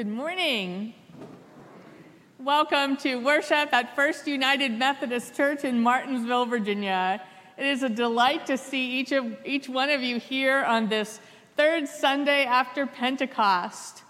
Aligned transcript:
Good 0.00 0.08
morning. 0.08 0.94
Welcome 2.38 2.96
to 3.04 3.16
worship 3.16 3.70
at 3.74 3.94
First 3.94 4.26
United 4.26 4.72
Methodist 4.72 5.36
Church 5.36 5.62
in 5.62 5.82
Martinsville, 5.82 6.46
Virginia. 6.46 7.22
It 7.58 7.66
is 7.66 7.82
a 7.82 7.90
delight 7.90 8.46
to 8.46 8.56
see 8.56 8.92
each, 8.92 9.12
of, 9.12 9.26
each 9.44 9.68
one 9.68 9.90
of 9.90 10.00
you 10.00 10.18
here 10.18 10.64
on 10.64 10.88
this 10.88 11.20
third 11.54 11.86
Sunday 11.86 12.46
after 12.46 12.86
Pentecost. 12.86 14.02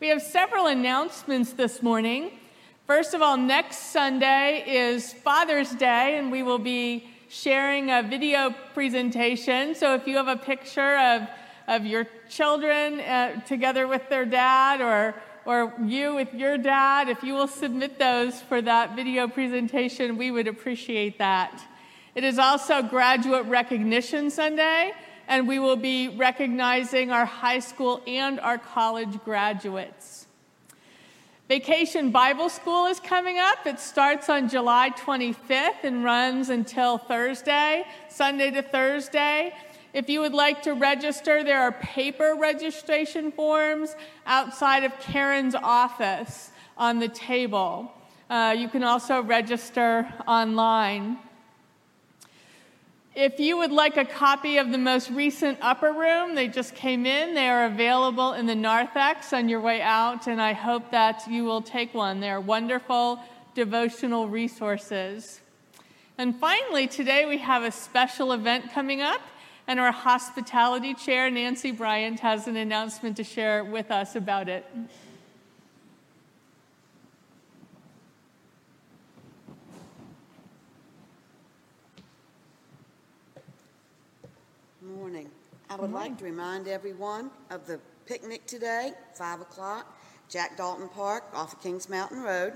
We 0.00 0.08
have 0.08 0.22
several 0.22 0.66
announcements 0.66 1.52
this 1.52 1.84
morning. 1.84 2.32
First 2.88 3.14
of 3.14 3.22
all, 3.22 3.36
next 3.36 3.92
Sunday 3.92 4.64
is 4.66 5.12
Father's 5.12 5.70
Day, 5.70 6.18
and 6.18 6.32
we 6.32 6.42
will 6.42 6.58
be 6.58 7.08
sharing 7.28 7.92
a 7.92 8.02
video 8.02 8.52
presentation. 8.74 9.76
So 9.76 9.94
if 9.94 10.04
you 10.08 10.16
have 10.16 10.26
a 10.26 10.34
picture 10.36 10.96
of, 10.96 11.28
of 11.68 11.86
your 11.86 12.08
children 12.28 12.98
uh, 12.98 13.40
together 13.42 13.86
with 13.86 14.08
their 14.08 14.24
dad 14.24 14.80
or 14.80 15.14
or 15.48 15.72
you 15.82 16.14
with 16.14 16.34
your 16.34 16.58
dad, 16.58 17.08
if 17.08 17.22
you 17.22 17.32
will 17.32 17.48
submit 17.48 17.98
those 17.98 18.38
for 18.38 18.60
that 18.60 18.94
video 18.94 19.26
presentation, 19.26 20.18
we 20.18 20.30
would 20.30 20.46
appreciate 20.46 21.16
that. 21.16 21.64
It 22.14 22.22
is 22.22 22.38
also 22.38 22.82
Graduate 22.82 23.46
Recognition 23.46 24.30
Sunday, 24.30 24.92
and 25.26 25.48
we 25.48 25.58
will 25.58 25.76
be 25.76 26.10
recognizing 26.10 27.10
our 27.10 27.24
high 27.24 27.60
school 27.60 28.02
and 28.06 28.38
our 28.40 28.58
college 28.58 29.24
graduates. 29.24 30.26
Vacation 31.48 32.10
Bible 32.10 32.50
School 32.50 32.84
is 32.84 33.00
coming 33.00 33.38
up. 33.38 33.66
It 33.66 33.80
starts 33.80 34.28
on 34.28 34.50
July 34.50 34.90
25th 34.90 35.82
and 35.82 36.04
runs 36.04 36.50
until 36.50 36.98
Thursday, 36.98 37.86
Sunday 38.10 38.50
to 38.50 38.60
Thursday. 38.60 39.54
If 39.94 40.10
you 40.10 40.20
would 40.20 40.34
like 40.34 40.62
to 40.62 40.74
register, 40.74 41.42
there 41.42 41.60
are 41.60 41.72
paper 41.72 42.36
registration 42.38 43.32
forms 43.32 43.96
outside 44.26 44.84
of 44.84 44.92
Karen's 45.00 45.54
office 45.54 46.50
on 46.76 46.98
the 46.98 47.08
table. 47.08 47.90
Uh, 48.28 48.54
you 48.56 48.68
can 48.68 48.84
also 48.84 49.22
register 49.22 50.06
online. 50.26 51.18
If 53.14 53.40
you 53.40 53.56
would 53.56 53.72
like 53.72 53.96
a 53.96 54.04
copy 54.04 54.58
of 54.58 54.70
the 54.70 54.78
most 54.78 55.10
recent 55.10 55.58
Upper 55.62 55.92
Room, 55.92 56.34
they 56.34 56.48
just 56.48 56.74
came 56.74 57.06
in. 57.06 57.34
They 57.34 57.48
are 57.48 57.64
available 57.64 58.34
in 58.34 58.44
the 58.44 58.54
narthex 58.54 59.32
on 59.32 59.48
your 59.48 59.60
way 59.60 59.80
out, 59.80 60.28
and 60.28 60.40
I 60.40 60.52
hope 60.52 60.90
that 60.90 61.26
you 61.28 61.44
will 61.44 61.62
take 61.62 61.94
one. 61.94 62.20
They 62.20 62.30
are 62.30 62.40
wonderful 62.40 63.20
devotional 63.54 64.28
resources. 64.28 65.40
And 66.18 66.38
finally, 66.38 66.86
today 66.86 67.24
we 67.24 67.38
have 67.38 67.62
a 67.62 67.72
special 67.72 68.32
event 68.32 68.70
coming 68.72 69.00
up 69.00 69.22
and 69.68 69.78
our 69.78 69.92
hospitality 69.92 70.94
chair, 70.94 71.30
Nancy 71.30 71.72
Bryant, 71.72 72.20
has 72.20 72.48
an 72.48 72.56
announcement 72.56 73.18
to 73.18 73.22
share 73.22 73.62
with 73.62 73.90
us 73.90 74.16
about 74.16 74.48
it. 74.48 74.64
Morning. 84.80 85.28
I 85.68 85.76
would 85.76 85.92
like 85.92 86.16
to 86.16 86.24
remind 86.24 86.66
everyone 86.66 87.30
of 87.50 87.66
the 87.66 87.78
picnic 88.06 88.46
today, 88.46 88.92
5 89.16 89.42
o'clock, 89.42 89.98
Jack 90.30 90.56
Dalton 90.56 90.88
Park 90.88 91.24
off 91.34 91.52
of 91.52 91.62
Kings 91.62 91.90
Mountain 91.90 92.22
Road. 92.22 92.54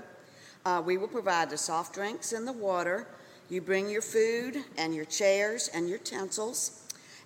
Uh, 0.65 0.81
we 0.83 0.97
will 0.97 1.07
provide 1.07 1.51
the 1.51 1.57
soft 1.59 1.93
drinks 1.93 2.33
and 2.33 2.47
the 2.47 2.53
water. 2.53 3.05
You 3.49 3.61
bring 3.61 3.87
your 3.87 4.01
food 4.01 4.63
and 4.77 4.95
your 4.95 5.05
chairs 5.05 5.69
and 5.75 5.87
your 5.87 5.99
utensils 5.99 6.82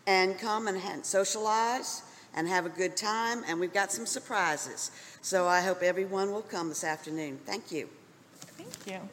and 0.07 0.39
come 0.39 0.67
and 0.67 1.05
socialize 1.05 2.01
and 2.33 2.47
have 2.47 2.65
a 2.65 2.69
good 2.69 2.95
time. 2.97 3.43
And 3.47 3.59
we've 3.59 3.73
got 3.73 3.91
some 3.91 4.05
surprises. 4.05 4.89
So 5.21 5.47
I 5.47 5.61
hope 5.61 5.83
everyone 5.83 6.31
will 6.31 6.41
come 6.41 6.69
this 6.69 6.83
afternoon. 6.83 7.37
Thank 7.45 7.71
you. 7.71 7.89
Thank 8.57 8.87
you. 8.87 9.09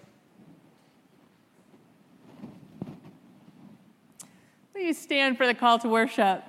Please 4.73 5.01
stand 5.01 5.37
for 5.37 5.47
the 5.47 5.55
call 5.55 5.79
to 5.81 5.89
worship. 5.89 6.43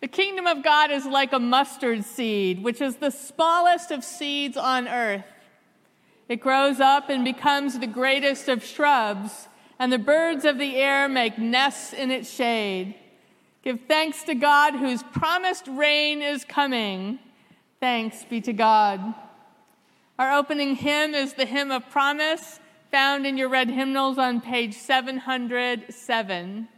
The 0.00 0.08
kingdom 0.08 0.48
of 0.48 0.64
God 0.64 0.90
is 0.90 1.06
like 1.06 1.32
a 1.32 1.38
mustard 1.38 2.04
seed, 2.04 2.62
which 2.64 2.80
is 2.80 2.96
the 2.96 3.10
smallest 3.10 3.92
of 3.92 4.02
seeds 4.02 4.56
on 4.56 4.88
earth. 4.88 5.24
It 6.28 6.36
grows 6.40 6.80
up 6.80 7.08
and 7.08 7.24
becomes 7.24 7.78
the 7.78 7.86
greatest 7.86 8.48
of 8.48 8.64
shrubs 8.64 9.46
and 9.82 9.92
the 9.92 9.98
birds 9.98 10.44
of 10.44 10.58
the 10.58 10.76
air 10.76 11.08
make 11.08 11.38
nests 11.38 11.92
in 11.92 12.12
its 12.12 12.32
shade. 12.32 12.94
Give 13.64 13.80
thanks 13.88 14.22
to 14.22 14.34
God 14.36 14.76
whose 14.76 15.02
promised 15.02 15.66
rain 15.66 16.22
is 16.22 16.44
coming. 16.44 17.18
Thanks 17.80 18.22
be 18.22 18.40
to 18.42 18.52
God. 18.52 19.12
Our 20.20 20.34
opening 20.34 20.76
hymn 20.76 21.16
is 21.16 21.34
the 21.34 21.46
hymn 21.46 21.72
of 21.72 21.90
promise 21.90 22.60
found 22.92 23.26
in 23.26 23.36
your 23.36 23.48
red 23.48 23.70
hymnals 23.70 24.18
on 24.18 24.40
page 24.40 24.74
707. 24.74 26.68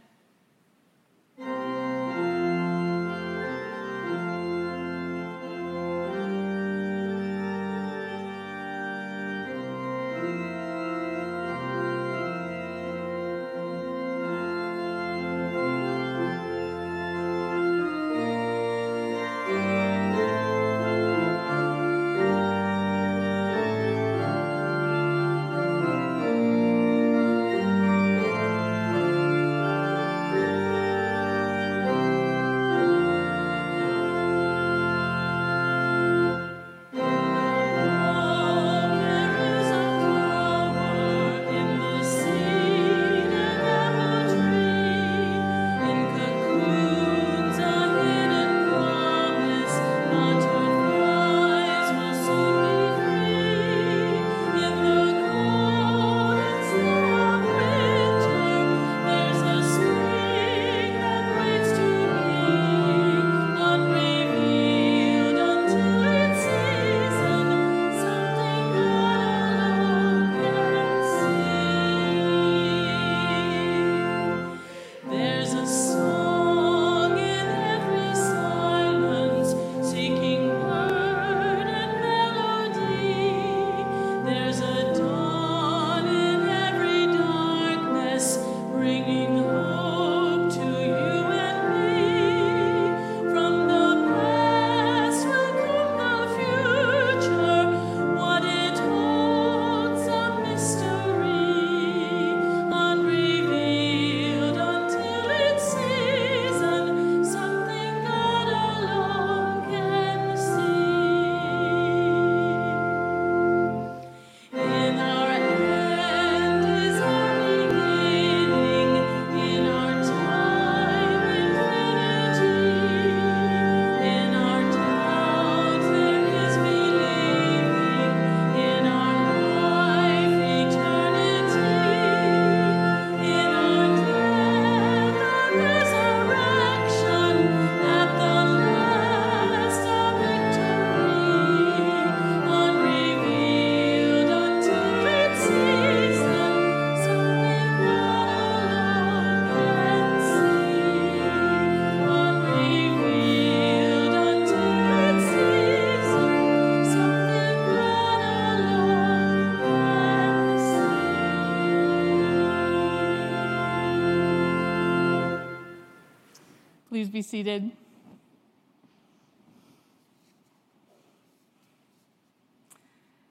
Be 167.15 167.21
seated. 167.21 167.71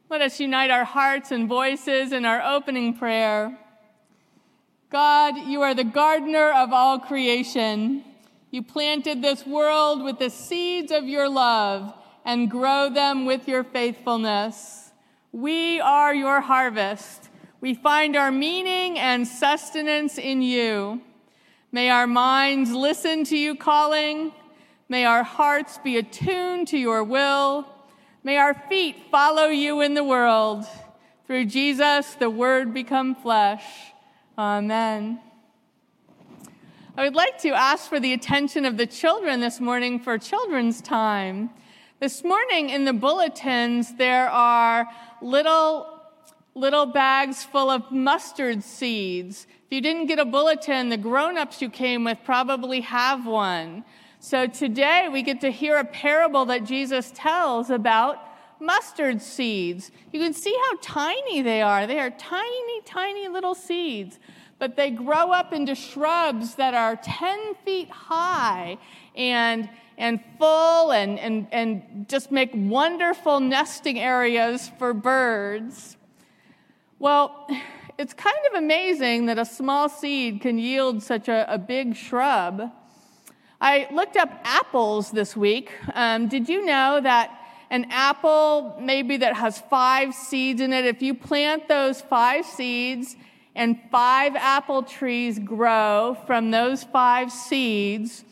Let 0.09 0.23
us 0.23 0.41
unite 0.41 0.71
our 0.71 0.87
hearts 0.87 1.31
and 1.31 1.47
voices 1.47 2.11
in 2.11 2.25
our 2.25 2.43
opening 2.43 2.97
prayer. 2.97 3.59
God, 4.88 5.37
you 5.37 5.61
are 5.61 5.75
the 5.75 5.85
gardener 5.85 6.50
of 6.50 6.73
all 6.73 6.99
creation. 6.99 8.03
You 8.50 8.62
planted 8.62 9.21
this 9.21 9.47
world 9.47 10.03
with 10.03 10.19
the 10.19 10.31
seeds 10.31 10.91
of 10.91 11.05
your 11.05 11.29
love 11.29 11.93
and 12.25 12.50
grow 12.50 12.88
them 12.88 13.26
with 13.26 13.47
your 13.47 13.64
faithfulness. 13.64 14.93
We 15.31 15.79
are 15.83 16.14
your 16.14 16.41
harvest. 16.41 17.29
We 17.61 17.75
find 17.75 18.17
our 18.17 18.33
meaning 18.33 18.99
and 18.99 19.29
sustenance 19.29 20.17
in 20.17 20.41
you. 20.41 21.03
May 21.75 21.90
our 21.90 22.07
minds 22.07 22.71
listen 22.71 23.25
to 23.25 23.37
you 23.37 23.57
calling. 23.57 24.31
May 24.88 25.07
our 25.07 25.25
hearts 25.25 25.76
be 25.78 25.97
attuned 25.97 26.69
to 26.69 26.78
your 26.78 27.02
will. 27.02 27.66
May 28.23 28.37
our 28.37 28.54
feet 28.54 28.95
follow 29.11 29.47
you 29.47 29.81
in 29.81 29.95
the 29.95 30.04
world. 30.04 30.66
Through 31.26 31.47
Jesus, 31.47 32.14
the 32.14 32.31
Word 32.31 32.73
become 32.73 33.16
flesh. 33.16 33.64
Amen. 34.38 35.19
I 36.97 37.02
would 37.02 37.16
like 37.16 37.38
to 37.40 37.49
ask 37.49 37.88
for 37.88 37.99
the 37.99 38.12
attention 38.12 38.64
of 38.64 38.76
the 38.76 38.87
children 38.87 39.40
this 39.40 39.59
morning 39.59 39.99
for 39.99 40.16
children's 40.16 40.81
time. 40.81 41.50
This 41.99 42.23
morning 42.23 42.71
in 42.71 42.85
the 42.85 42.93
bulletins, 42.93 43.97
there 43.97 44.31
are 44.31 44.87
little 45.21 45.90
little 46.54 46.87
bags 46.87 47.43
full 47.43 47.69
of 47.69 47.90
mustard 47.90 48.62
seeds. 48.62 49.49
You 49.75 49.81
didn't 49.81 50.07
get 50.07 50.21
a 50.21 50.25
bulletin, 50.25 50.88
the 50.88 50.97
grown 50.97 51.37
ups 51.37 51.61
you 51.61 51.69
came 51.69 52.04
with 52.04 52.19
probably 52.25 52.81
have 52.83 53.26
one. 53.26 53.85
So 54.21 54.47
today 54.47 55.09
we 55.11 55.25
get 55.25 55.40
to 55.40 55.50
hear 55.50 55.78
a 55.78 55.85
parable 55.85 56.45
that 56.45 56.62
Jesus 56.62 57.11
tells 57.12 57.71
about 57.71 58.21
mustard 58.61 59.21
seeds. 59.21 59.90
You 60.12 60.21
can 60.21 60.33
see 60.33 60.57
how 60.66 60.78
tiny 60.81 61.43
they 61.43 61.61
are. 61.61 61.88
They 61.88 61.99
are 61.99 62.11
tiny, 62.11 62.83
tiny 62.83 63.26
little 63.26 63.57
seeds, 63.57 64.21
but 64.61 64.76
they 64.76 64.93
grow 64.93 65.33
up 65.33 65.52
into 65.52 65.75
shrubs 65.75 66.54
that 66.54 66.75
are 66.75 66.95
10 66.95 67.57
feet 67.64 67.90
high 67.90 68.78
and 69.16 69.69
and 69.99 70.21
full 70.38 70.93
and, 70.93 71.19
and, 71.19 71.49
and 71.50 72.09
just 72.09 72.31
make 72.31 72.50
wonderful 72.54 73.40
nesting 73.40 73.99
areas 73.99 74.71
for 74.78 74.95
birds. 74.95 75.97
Well, 77.00 77.49
it's 77.97 78.13
kind 78.13 78.37
of 78.51 78.59
amazing 78.59 79.27
that 79.27 79.39
a 79.39 79.45
small 79.45 79.89
seed 79.89 80.41
can 80.41 80.59
yield 80.59 81.03
such 81.03 81.29
a, 81.29 81.53
a 81.53 81.59
big 81.59 81.95
shrub. 81.95 82.73
I 83.61 83.87
looked 83.93 84.17
up 84.17 84.31
apples 84.43 85.11
this 85.11 85.37
week. 85.37 85.73
Um, 85.95 86.29
did 86.29 86.49
you 86.49 86.65
know 86.65 87.01
that 87.01 87.41
an 87.71 87.87
apple, 87.91 88.77
maybe 88.81 89.17
that 89.19 89.37
has 89.37 89.59
five 89.59 90.15
seeds 90.15 90.61
in 90.61 90.73
it, 90.73 90.85
if 90.85 91.03
you 91.03 91.15
plant 91.15 91.69
those 91.69 92.01
five 92.01 92.45
seeds 92.45 93.17
and 93.55 93.79
five 93.91 94.35
apple 94.37 94.83
trees 94.83 95.39
grow 95.39 96.17
from 96.27 96.51
those 96.51 96.83
five 96.85 97.31
seeds, 97.31 98.25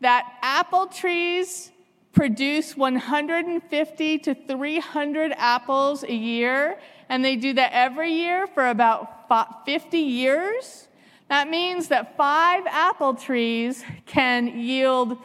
that 0.00 0.30
apple 0.42 0.86
trees 0.86 1.70
produce 2.12 2.76
150 2.76 4.18
to 4.18 4.34
300 4.34 5.32
apples 5.36 6.02
a 6.04 6.12
year, 6.12 6.78
and 7.10 7.22
they 7.24 7.36
do 7.36 7.52
that 7.54 7.72
every 7.74 8.12
year 8.12 8.46
for 8.46 8.68
about 8.68 9.26
50 9.66 9.98
years. 9.98 10.86
That 11.28 11.50
means 11.50 11.88
that 11.88 12.16
five 12.16 12.64
apple 12.68 13.14
trees 13.14 13.82
can 14.06 14.46
yield 14.58 15.18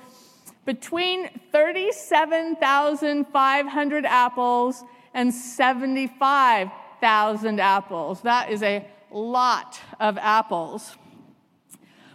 between 0.65 1.29
37,500 1.51 4.05
apples 4.05 4.83
and 5.13 5.31
75,000 5.31 7.59
apples. 7.59 8.21
That 8.21 8.49
is 8.49 8.63
a 8.63 8.87
lot 9.11 9.79
of 9.99 10.17
apples. 10.17 10.97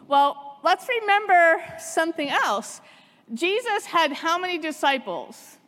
Well, 0.08 0.58
let's 0.64 0.88
remember 0.88 1.62
something 1.78 2.28
else. 2.28 2.80
Jesus 3.32 3.86
had 3.86 4.12
how 4.12 4.36
many 4.36 4.58
disciples? 4.58 5.58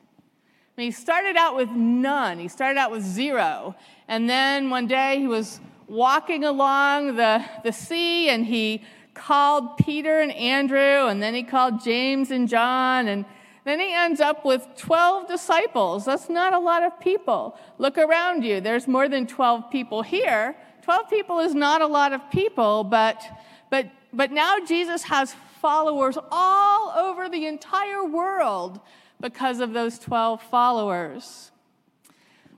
I 0.75 0.81
mean, 0.81 0.89
he 0.89 0.93
started 0.93 1.37
out 1.37 1.55
with 1.55 1.71
none, 1.71 2.39
he 2.39 2.49
started 2.49 2.79
out 2.79 2.91
with 2.91 3.03
zero. 3.03 3.75
And 4.09 4.29
then 4.29 4.71
one 4.71 4.87
day 4.87 5.19
he 5.19 5.29
was 5.29 5.61
walking 5.87 6.45
along 6.45 7.17
the, 7.17 7.45
the 7.63 7.73
sea 7.73 8.31
and 8.31 8.47
he 8.47 8.83
called 9.13 9.77
Peter 9.77 10.21
and 10.21 10.33
Andrew, 10.33 11.07
and 11.09 11.23
then 11.23 11.35
he 11.35 11.43
called 11.43 11.85
James 11.85 12.31
and 12.31 12.49
John, 12.49 13.09
and 13.09 13.27
then 13.65 13.79
he 13.79 13.93
ends 13.93 14.21
up 14.21 14.45
with 14.45 14.67
12 14.79 15.29
disciples. 15.29 16.07
That's 16.07 16.31
not 16.31 16.55
a 16.55 16.59
lot 16.59 16.83
of 16.83 16.99
people. 16.99 17.59
Look 17.77 17.99
around 17.99 18.43
you, 18.43 18.63
there's 18.63 18.89
more 18.89 19.11
than 19.11 19.27
12 19.27 19.71
people 19.71 20.01
here. 20.01 20.57
12 20.81 21.11
people 21.11 21.39
is 21.41 21.55
not 21.55 21.83
a 21.83 21.87
lot 21.87 22.15
of 22.15 22.23
people, 22.31 22.85
but, 22.85 23.23
but 23.69 23.87
but 24.13 24.31
now 24.31 24.59
Jesus 24.65 25.05
has 25.05 25.35
followers 25.61 26.19
all 26.31 26.91
over 26.91 27.29
the 27.29 27.47
entire 27.47 28.05
world 28.05 28.81
because 29.23 29.61
of 29.61 29.73
those 29.73 29.99
12 29.99 30.43
followers. 30.43 31.51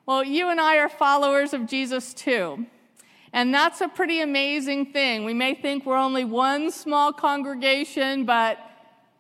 Well, 0.07 0.25
you 0.25 0.49
and 0.49 0.61
I 0.61 0.79
are 0.79 0.89
followers 0.89 1.55
of 1.55 1.67
Jesus 1.67 2.13
too. 2.13 2.67
And 3.33 3.55
that's 3.55 3.81
a 3.81 3.89
pretty 3.89 4.21
amazing 4.21 4.87
thing. 4.87 5.25
We 5.25 5.35
may 5.35 5.55
think 5.55 5.87
we're 5.87 5.97
only 5.97 6.25
one 6.25 6.71
small 6.71 7.13
congregation, 7.13 8.25
but 8.25 8.59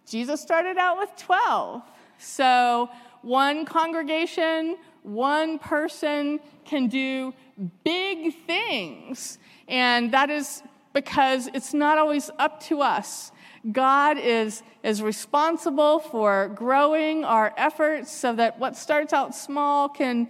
Jesus 0.06 0.40
started 0.40 0.76
out 0.76 0.98
with 0.98 1.10
12. 1.16 1.82
So, 2.18 2.90
one 3.22 3.64
congregation, 3.64 4.76
one 5.02 5.58
person 5.58 6.38
can 6.64 6.88
do 6.88 7.34
big 7.82 8.34
things. 8.46 9.38
And 9.68 10.12
that 10.12 10.30
is 10.30 10.62
because 10.92 11.48
it's 11.54 11.74
not 11.74 11.98
always 11.98 12.30
up 12.38 12.62
to 12.64 12.80
us. 12.82 13.32
God 13.72 14.18
is, 14.18 14.62
is 14.82 15.00
responsible 15.02 15.98
for 15.98 16.48
growing 16.54 17.24
our 17.24 17.54
efforts 17.56 18.12
so 18.12 18.34
that 18.34 18.58
what 18.58 18.76
starts 18.76 19.12
out 19.12 19.34
small 19.34 19.88
can, 19.88 20.28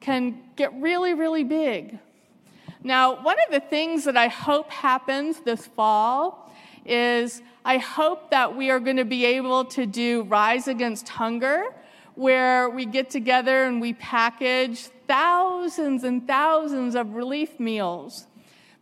can 0.00 0.38
get 0.56 0.72
really, 0.74 1.14
really 1.14 1.44
big. 1.44 1.98
Now, 2.82 3.22
one 3.22 3.36
of 3.46 3.52
the 3.52 3.60
things 3.60 4.04
that 4.04 4.16
I 4.16 4.28
hope 4.28 4.70
happens 4.70 5.40
this 5.40 5.66
fall 5.66 6.52
is 6.84 7.40
I 7.64 7.78
hope 7.78 8.30
that 8.30 8.54
we 8.54 8.70
are 8.70 8.80
going 8.80 8.98
to 8.98 9.06
be 9.06 9.24
able 9.24 9.64
to 9.66 9.86
do 9.86 10.24
Rise 10.24 10.68
Against 10.68 11.08
Hunger, 11.08 11.64
where 12.14 12.68
we 12.68 12.84
get 12.84 13.08
together 13.08 13.64
and 13.64 13.80
we 13.80 13.94
package 13.94 14.88
thousands 15.08 16.04
and 16.04 16.26
thousands 16.26 16.94
of 16.94 17.14
relief 17.14 17.58
meals 17.58 18.26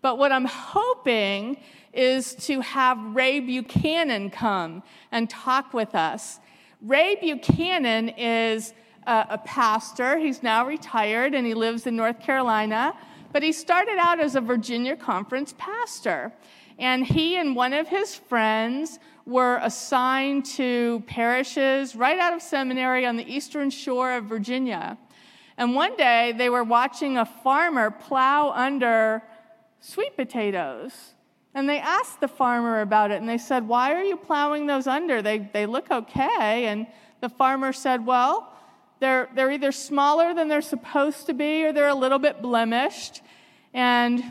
but 0.02 0.18
what 0.18 0.32
I'm 0.32 0.44
hoping 0.44 1.56
is 1.92 2.34
to 2.34 2.60
have 2.60 2.98
Ray 3.14 3.40
Buchanan 3.40 4.30
come 4.30 4.82
and 5.10 5.28
talk 5.28 5.74
with 5.74 5.94
us. 5.94 6.40
Ray 6.80 7.16
Buchanan 7.20 8.08
is 8.10 8.74
a, 9.06 9.26
a, 9.30 9.38
pastor. 9.38 10.18
He's 10.18 10.42
now 10.42 10.66
retired 10.66 11.34
and 11.34 11.46
he 11.46 11.54
lives 11.54 11.86
in 11.86 11.96
North 11.96 12.20
Carolina. 12.20 12.94
But 13.32 13.42
he 13.42 13.52
started 13.52 13.98
out 13.98 14.20
as 14.20 14.36
a 14.36 14.40
Virginia 14.40 14.96
conference 14.96 15.54
pastor. 15.58 16.32
And 16.78 17.06
he 17.06 17.36
and 17.36 17.54
one 17.54 17.72
of 17.72 17.88
his 17.88 18.14
friends 18.14 18.98
were 19.26 19.58
assigned 19.62 20.44
to 20.44 21.02
parishes 21.06 21.94
right 21.94 22.18
out 22.18 22.32
of 22.32 22.42
seminary 22.42 23.06
on 23.06 23.16
the 23.16 23.32
eastern 23.32 23.70
shore 23.70 24.12
of 24.12 24.24
Virginia. 24.24 24.98
And 25.56 25.74
one 25.74 25.96
day 25.96 26.32
they 26.36 26.48
were 26.48 26.64
watching 26.64 27.16
a 27.16 27.24
farmer 27.24 27.90
plow 27.90 28.50
under 28.50 29.22
sweet 29.80 30.16
potatoes. 30.16 31.14
And 31.54 31.68
they 31.68 31.78
asked 31.78 32.20
the 32.20 32.28
farmer 32.28 32.80
about 32.80 33.10
it, 33.10 33.20
and 33.20 33.28
they 33.28 33.38
said, 33.38 33.68
Why 33.68 33.92
are 33.92 34.02
you 34.02 34.16
plowing 34.16 34.66
those 34.66 34.86
under? 34.86 35.20
They, 35.20 35.38
they 35.38 35.66
look 35.66 35.90
okay. 35.90 36.66
And 36.66 36.86
the 37.20 37.28
farmer 37.28 37.72
said, 37.72 38.06
Well, 38.06 38.52
they're, 39.00 39.28
they're 39.34 39.50
either 39.50 39.72
smaller 39.72 40.32
than 40.32 40.48
they're 40.48 40.62
supposed 40.62 41.26
to 41.26 41.34
be, 41.34 41.64
or 41.64 41.72
they're 41.72 41.88
a 41.88 41.94
little 41.94 42.18
bit 42.18 42.40
blemished. 42.40 43.20
And 43.74 44.22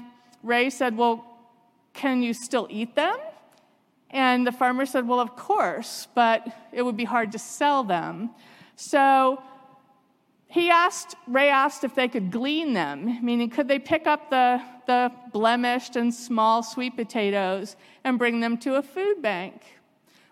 Ray 0.41 0.69
said, 0.69 0.97
Well, 0.97 1.25
can 1.93 2.23
you 2.23 2.33
still 2.33 2.67
eat 2.69 2.95
them? 2.95 3.17
And 4.09 4.45
the 4.45 4.51
farmer 4.51 4.85
said, 4.85 5.07
Well, 5.07 5.19
of 5.19 5.35
course, 5.35 6.07
but 6.15 6.47
it 6.71 6.81
would 6.81 6.97
be 6.97 7.05
hard 7.05 7.31
to 7.33 7.39
sell 7.39 7.83
them. 7.83 8.31
So 8.75 9.43
he 10.51 10.69
asked, 10.69 11.15
Ray 11.27 11.49
asked 11.49 11.85
if 11.85 11.95
they 11.95 12.09
could 12.09 12.29
glean 12.29 12.73
them, 12.73 13.23
meaning 13.25 13.49
could 13.49 13.69
they 13.69 13.79
pick 13.79 14.05
up 14.05 14.29
the, 14.29 14.61
the 14.85 15.09
blemished 15.31 15.95
and 15.95 16.13
small 16.13 16.61
sweet 16.61 16.97
potatoes 16.97 17.77
and 18.03 18.19
bring 18.19 18.41
them 18.41 18.57
to 18.57 18.75
a 18.75 18.81
food 18.81 19.21
bank? 19.21 19.61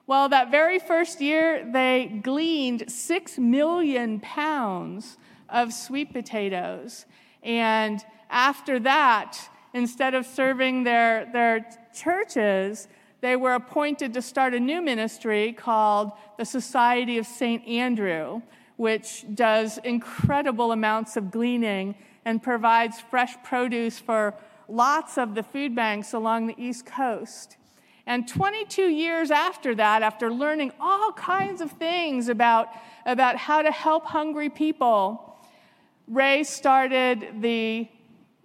Well, 0.07 0.27
that 0.27 0.51
very 0.51 0.77
first 0.77 1.21
year, 1.21 1.65
they 1.71 2.19
gleaned 2.21 2.91
six 2.91 3.37
million 3.37 4.19
pounds 4.19 5.17
of 5.47 5.71
sweet 5.71 6.11
potatoes. 6.11 7.05
And 7.41 8.03
after 8.29 8.77
that, 8.79 9.39
instead 9.73 10.15
of 10.15 10.25
serving 10.25 10.83
their, 10.83 11.29
their 11.31 11.65
churches, 11.95 12.89
they 13.21 13.37
were 13.37 13.53
appointed 13.53 14.13
to 14.15 14.21
start 14.21 14.53
a 14.53 14.59
new 14.59 14.81
ministry 14.81 15.53
called 15.53 16.11
the 16.37 16.45
Society 16.45 17.17
of 17.17 17.25
St. 17.25 17.65
Andrew, 17.65 18.41
which 18.79 19.25
does 19.35 19.77
incredible 19.79 20.71
amounts 20.71 21.17
of 21.17 21.29
gleaning 21.29 21.93
and 22.23 22.41
provides 22.41 22.97
fresh 22.97 23.35
produce 23.43 23.99
for 23.99 24.33
lots 24.69 25.17
of 25.17 25.35
the 25.35 25.43
food 25.43 25.75
banks 25.75 26.13
along 26.13 26.47
the 26.47 26.55
East 26.57 26.85
Coast. 26.85 27.57
And 28.05 28.25
22 28.25 28.83
years 28.83 29.31
after 29.31 29.75
that, 29.75 30.01
after 30.01 30.31
learning 30.31 30.71
all 30.79 31.11
kinds 31.11 31.59
of 31.59 31.73
things 31.73 32.29
about, 32.29 32.69
about 33.05 33.35
how 33.35 33.61
to 33.61 33.69
help 33.69 34.05
hungry 34.05 34.49
people, 34.49 35.37
Ray 36.07 36.45
started 36.45 37.41
the 37.41 37.85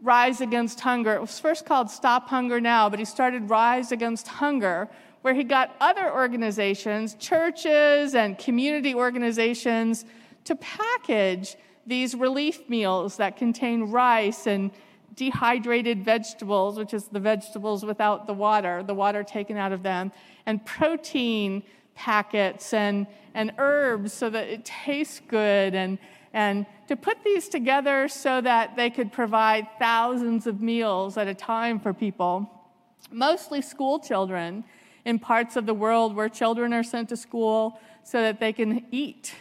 Rise 0.03 0.41
Against 0.41 0.81
Hunger. 0.81 1.14
It 1.14 1.21
was 1.21 1.38
first 1.38 1.64
called 1.64 1.88
Stop 1.88 2.29
Hunger 2.29 2.61
Now, 2.61 2.91
but 2.91 2.99
he 2.99 3.05
started 3.05 3.49
Rise 3.49 3.93
Against 3.93 4.26
Hunger, 4.26 4.88
where 5.23 5.33
he 5.33 5.45
got 5.45 5.76
other 5.81 6.12
organizations, 6.12 7.14
churches 7.21 8.17
and 8.17 8.37
community 8.37 8.97
organizations, 8.97 10.05
to 10.45 10.57
package 10.57 11.57
these 11.87 12.15
relief 12.15 12.69
meals 12.69 13.17
that 13.17 13.37
contain 13.37 13.91
rice 13.91 14.47
and 14.47 14.71
dehydrated 15.15 16.05
vegetables, 16.05 16.79
which 16.79 16.95
is 16.95 17.05
the 17.09 17.21
vegetables 17.21 17.85
without 17.85 18.27
the 18.27 18.35
water, 18.35 18.83
the 18.83 18.95
water 18.95 19.23
taken 19.23 19.57
out 19.57 19.73
of 19.73 19.83
them, 19.83 20.11
and 20.47 20.65
protein 20.65 21.63
packets 21.95 22.75
and, 22.75 23.07
and 23.35 23.53
herbs 23.59 24.13
so 24.13 24.29
that 24.29 24.49
it 24.49 24.65
tastes 24.65 25.21
good 25.29 25.75
and 25.75 25.99
and 26.35 26.67
to 26.89 26.97
put 26.97 27.23
these 27.23 27.49
together 27.49 28.09
so 28.09 28.41
that 28.41 28.75
they 28.75 28.91
could 28.91 29.13
provide 29.13 29.69
thousands 29.79 30.49
of 30.49 30.61
meals 30.61 31.17
at 31.17 31.29
a 31.29 31.35
time 31.35 31.79
for 31.79 31.95
people, 31.95 32.51
mostly 33.13 33.63
school 33.63 34.01
children 34.01 34.65
in 35.05 35.21
parts 35.21 35.55
of 35.55 35.65
the 35.65 35.73
world 35.73 36.17
where 36.17 36.29
children 36.29 36.75
are 36.75 36.83
sent 36.83 37.09
to 37.09 37.17
school 37.17 37.79
so 38.03 38.21
that 38.21 38.41
they 38.41 38.53
can 38.53 38.85
eat. 38.91 39.33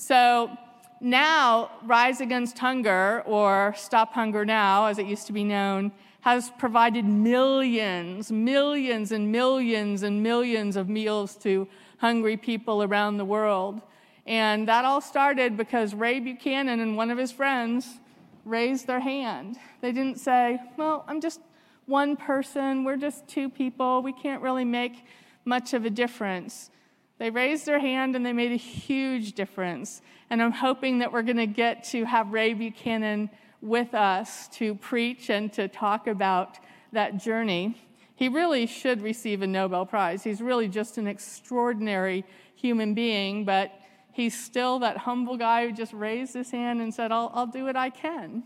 So 0.00 0.56
now, 1.00 1.72
Rise 1.82 2.20
Against 2.20 2.56
Hunger, 2.56 3.24
or 3.26 3.74
Stop 3.76 4.12
Hunger 4.14 4.44
Now, 4.44 4.86
as 4.86 5.00
it 5.00 5.06
used 5.06 5.26
to 5.26 5.32
be 5.32 5.42
known, 5.42 5.90
has 6.20 6.52
provided 6.56 7.04
millions, 7.04 8.30
millions, 8.30 9.10
and 9.10 9.32
millions 9.32 10.04
and 10.04 10.22
millions 10.22 10.76
of 10.76 10.88
meals 10.88 11.34
to 11.38 11.66
hungry 11.98 12.36
people 12.36 12.84
around 12.84 13.16
the 13.16 13.24
world. 13.24 13.82
And 14.24 14.68
that 14.68 14.84
all 14.84 15.00
started 15.00 15.56
because 15.56 15.94
Ray 15.94 16.20
Buchanan 16.20 16.78
and 16.78 16.96
one 16.96 17.10
of 17.10 17.18
his 17.18 17.32
friends 17.32 17.98
raised 18.44 18.86
their 18.86 19.00
hand. 19.00 19.58
They 19.80 19.90
didn't 19.90 20.20
say, 20.20 20.60
Well, 20.76 21.04
I'm 21.08 21.20
just 21.20 21.40
one 21.86 22.16
person, 22.16 22.84
we're 22.84 22.98
just 22.98 23.26
two 23.26 23.48
people, 23.48 24.00
we 24.02 24.12
can't 24.12 24.42
really 24.42 24.64
make 24.64 25.04
much 25.44 25.74
of 25.74 25.84
a 25.84 25.90
difference. 25.90 26.70
They 27.18 27.30
raised 27.30 27.66
their 27.66 27.80
hand 27.80 28.16
and 28.16 28.24
they 28.24 28.32
made 28.32 28.52
a 28.52 28.56
huge 28.56 29.32
difference. 29.32 30.02
And 30.30 30.42
I'm 30.42 30.52
hoping 30.52 30.98
that 30.98 31.12
we're 31.12 31.22
going 31.22 31.36
to 31.36 31.46
get 31.46 31.84
to 31.84 32.04
have 32.04 32.32
Ray 32.32 32.54
Buchanan 32.54 33.30
with 33.60 33.94
us 33.94 34.48
to 34.48 34.74
preach 34.76 35.30
and 35.30 35.52
to 35.54 35.68
talk 35.68 36.06
about 36.06 36.58
that 36.92 37.18
journey. 37.18 37.80
He 38.14 38.28
really 38.28 38.66
should 38.66 39.02
receive 39.02 39.42
a 39.42 39.46
Nobel 39.46 39.84
Prize. 39.84 40.22
He's 40.22 40.40
really 40.40 40.68
just 40.68 40.98
an 40.98 41.06
extraordinary 41.06 42.24
human 42.54 42.94
being, 42.94 43.44
but 43.44 43.72
He's 44.18 44.36
still 44.36 44.80
that 44.80 44.96
humble 44.96 45.36
guy 45.36 45.64
who 45.64 45.72
just 45.72 45.92
raised 45.92 46.34
his 46.34 46.50
hand 46.50 46.80
and 46.80 46.92
said, 46.92 47.12
I'll, 47.12 47.30
I'll 47.32 47.46
do 47.46 47.66
what 47.66 47.76
I 47.76 47.88
can. 47.88 48.42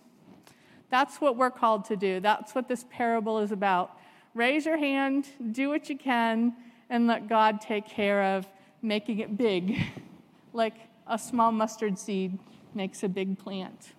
That's 0.90 1.18
what 1.18 1.38
we're 1.38 1.50
called 1.50 1.86
to 1.86 1.96
do. 1.96 2.20
That's 2.20 2.54
what 2.54 2.68
this 2.68 2.84
parable 2.90 3.38
is 3.38 3.52
about. 3.52 3.96
Raise 4.34 4.66
your 4.66 4.76
hand, 4.76 5.28
do 5.52 5.70
what 5.70 5.88
you 5.88 5.96
can, 5.96 6.52
and 6.90 7.06
let 7.06 7.26
God 7.26 7.62
take 7.62 7.86
care 7.86 8.36
of 8.36 8.46
making 8.82 9.20
it 9.20 9.36
big, 9.36 9.78
like 10.52 10.74
a 11.06 11.18
small 11.18 11.52
mustard 11.52 11.98
seed 11.98 12.38
makes 12.74 13.02
a 13.02 13.08
big 13.08 13.38
plant. 13.38 13.92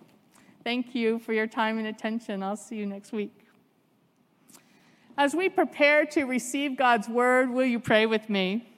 Thank 0.62 0.94
you 0.94 1.18
for 1.18 1.32
your 1.32 1.46
time 1.46 1.78
and 1.78 1.86
attention. 1.86 2.42
I'll 2.42 2.56
see 2.56 2.76
you 2.76 2.86
next 2.86 3.12
week. 3.12 3.32
As 5.16 5.34
we 5.34 5.48
prepare 5.48 6.04
to 6.06 6.24
receive 6.24 6.76
God's 6.76 7.08
word, 7.08 7.50
will 7.50 7.66
you 7.66 7.78
pray 7.78 8.06
with 8.06 8.28
me? 8.28 8.68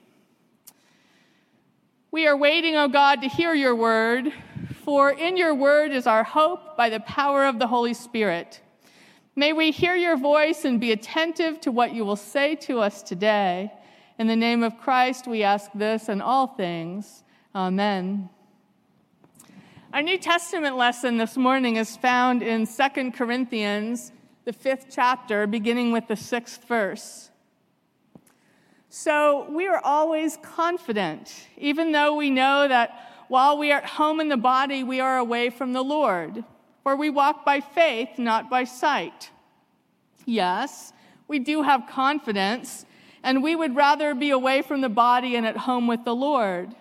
We 2.10 2.26
are 2.26 2.36
waiting, 2.36 2.76
O 2.76 2.84
oh 2.84 2.88
God, 2.88 3.22
to 3.22 3.28
hear 3.28 3.54
your 3.54 3.74
word, 3.74 4.32
for 4.84 5.10
in 5.10 5.36
your 5.36 5.54
word 5.54 5.92
is 5.92 6.06
our 6.06 6.24
hope 6.24 6.76
by 6.76 6.88
the 6.88 7.00
power 7.00 7.46
of 7.46 7.58
the 7.58 7.66
Holy 7.66 7.94
Spirit. 7.94 8.60
May 9.34 9.52
we 9.52 9.70
hear 9.70 9.94
your 9.94 10.16
voice 10.16 10.64
and 10.64 10.80
be 10.80 10.92
attentive 10.92 11.60
to 11.62 11.70
what 11.70 11.92
you 11.92 12.04
will 12.04 12.16
say 12.16 12.54
to 12.56 12.80
us 12.80 13.02
today. 13.02 13.72
In 14.18 14.28
the 14.28 14.36
name 14.36 14.62
of 14.62 14.78
Christ, 14.78 15.26
we 15.26 15.42
ask 15.42 15.70
this 15.74 16.08
and 16.08 16.22
all 16.22 16.46
things. 16.46 17.22
Amen. 17.54 18.30
Our 19.92 20.00
New 20.00 20.16
Testament 20.16 20.78
lesson 20.78 21.18
this 21.18 21.36
morning 21.36 21.76
is 21.76 21.98
found 21.98 22.42
in 22.42 22.66
2 22.66 23.12
Corinthians, 23.12 24.12
the 24.46 24.54
fifth 24.54 24.86
chapter, 24.90 25.46
beginning 25.46 25.92
with 25.92 26.08
the 26.08 26.16
sixth 26.16 26.64
verse. 26.66 27.30
So 28.88 29.46
we 29.50 29.66
are 29.66 29.82
always 29.84 30.38
confident, 30.38 31.48
even 31.58 31.92
though 31.92 32.16
we 32.16 32.30
know 32.30 32.66
that 32.68 33.26
while 33.28 33.58
we 33.58 33.70
are 33.70 33.80
at 33.82 33.84
home 33.84 34.18
in 34.20 34.30
the 34.30 34.38
body, 34.38 34.82
we 34.82 34.98
are 34.98 35.18
away 35.18 35.50
from 35.50 35.74
the 35.74 35.84
Lord. 35.84 36.42
For 36.84 36.96
we 36.96 37.10
walk 37.10 37.44
by 37.44 37.60
faith, 37.60 38.16
not 38.16 38.48
by 38.48 38.64
sight. 38.64 39.30
Yes, 40.24 40.94
we 41.28 41.38
do 41.38 41.60
have 41.60 41.86
confidence, 41.86 42.85
and 43.26 43.42
we 43.42 43.56
would 43.56 43.74
rather 43.74 44.14
be 44.14 44.30
away 44.30 44.62
from 44.62 44.82
the 44.82 44.88
body 44.88 45.34
and 45.34 45.44
at 45.44 45.56
home 45.56 45.88
with 45.88 46.04
the 46.04 46.14
Lord. 46.14 46.76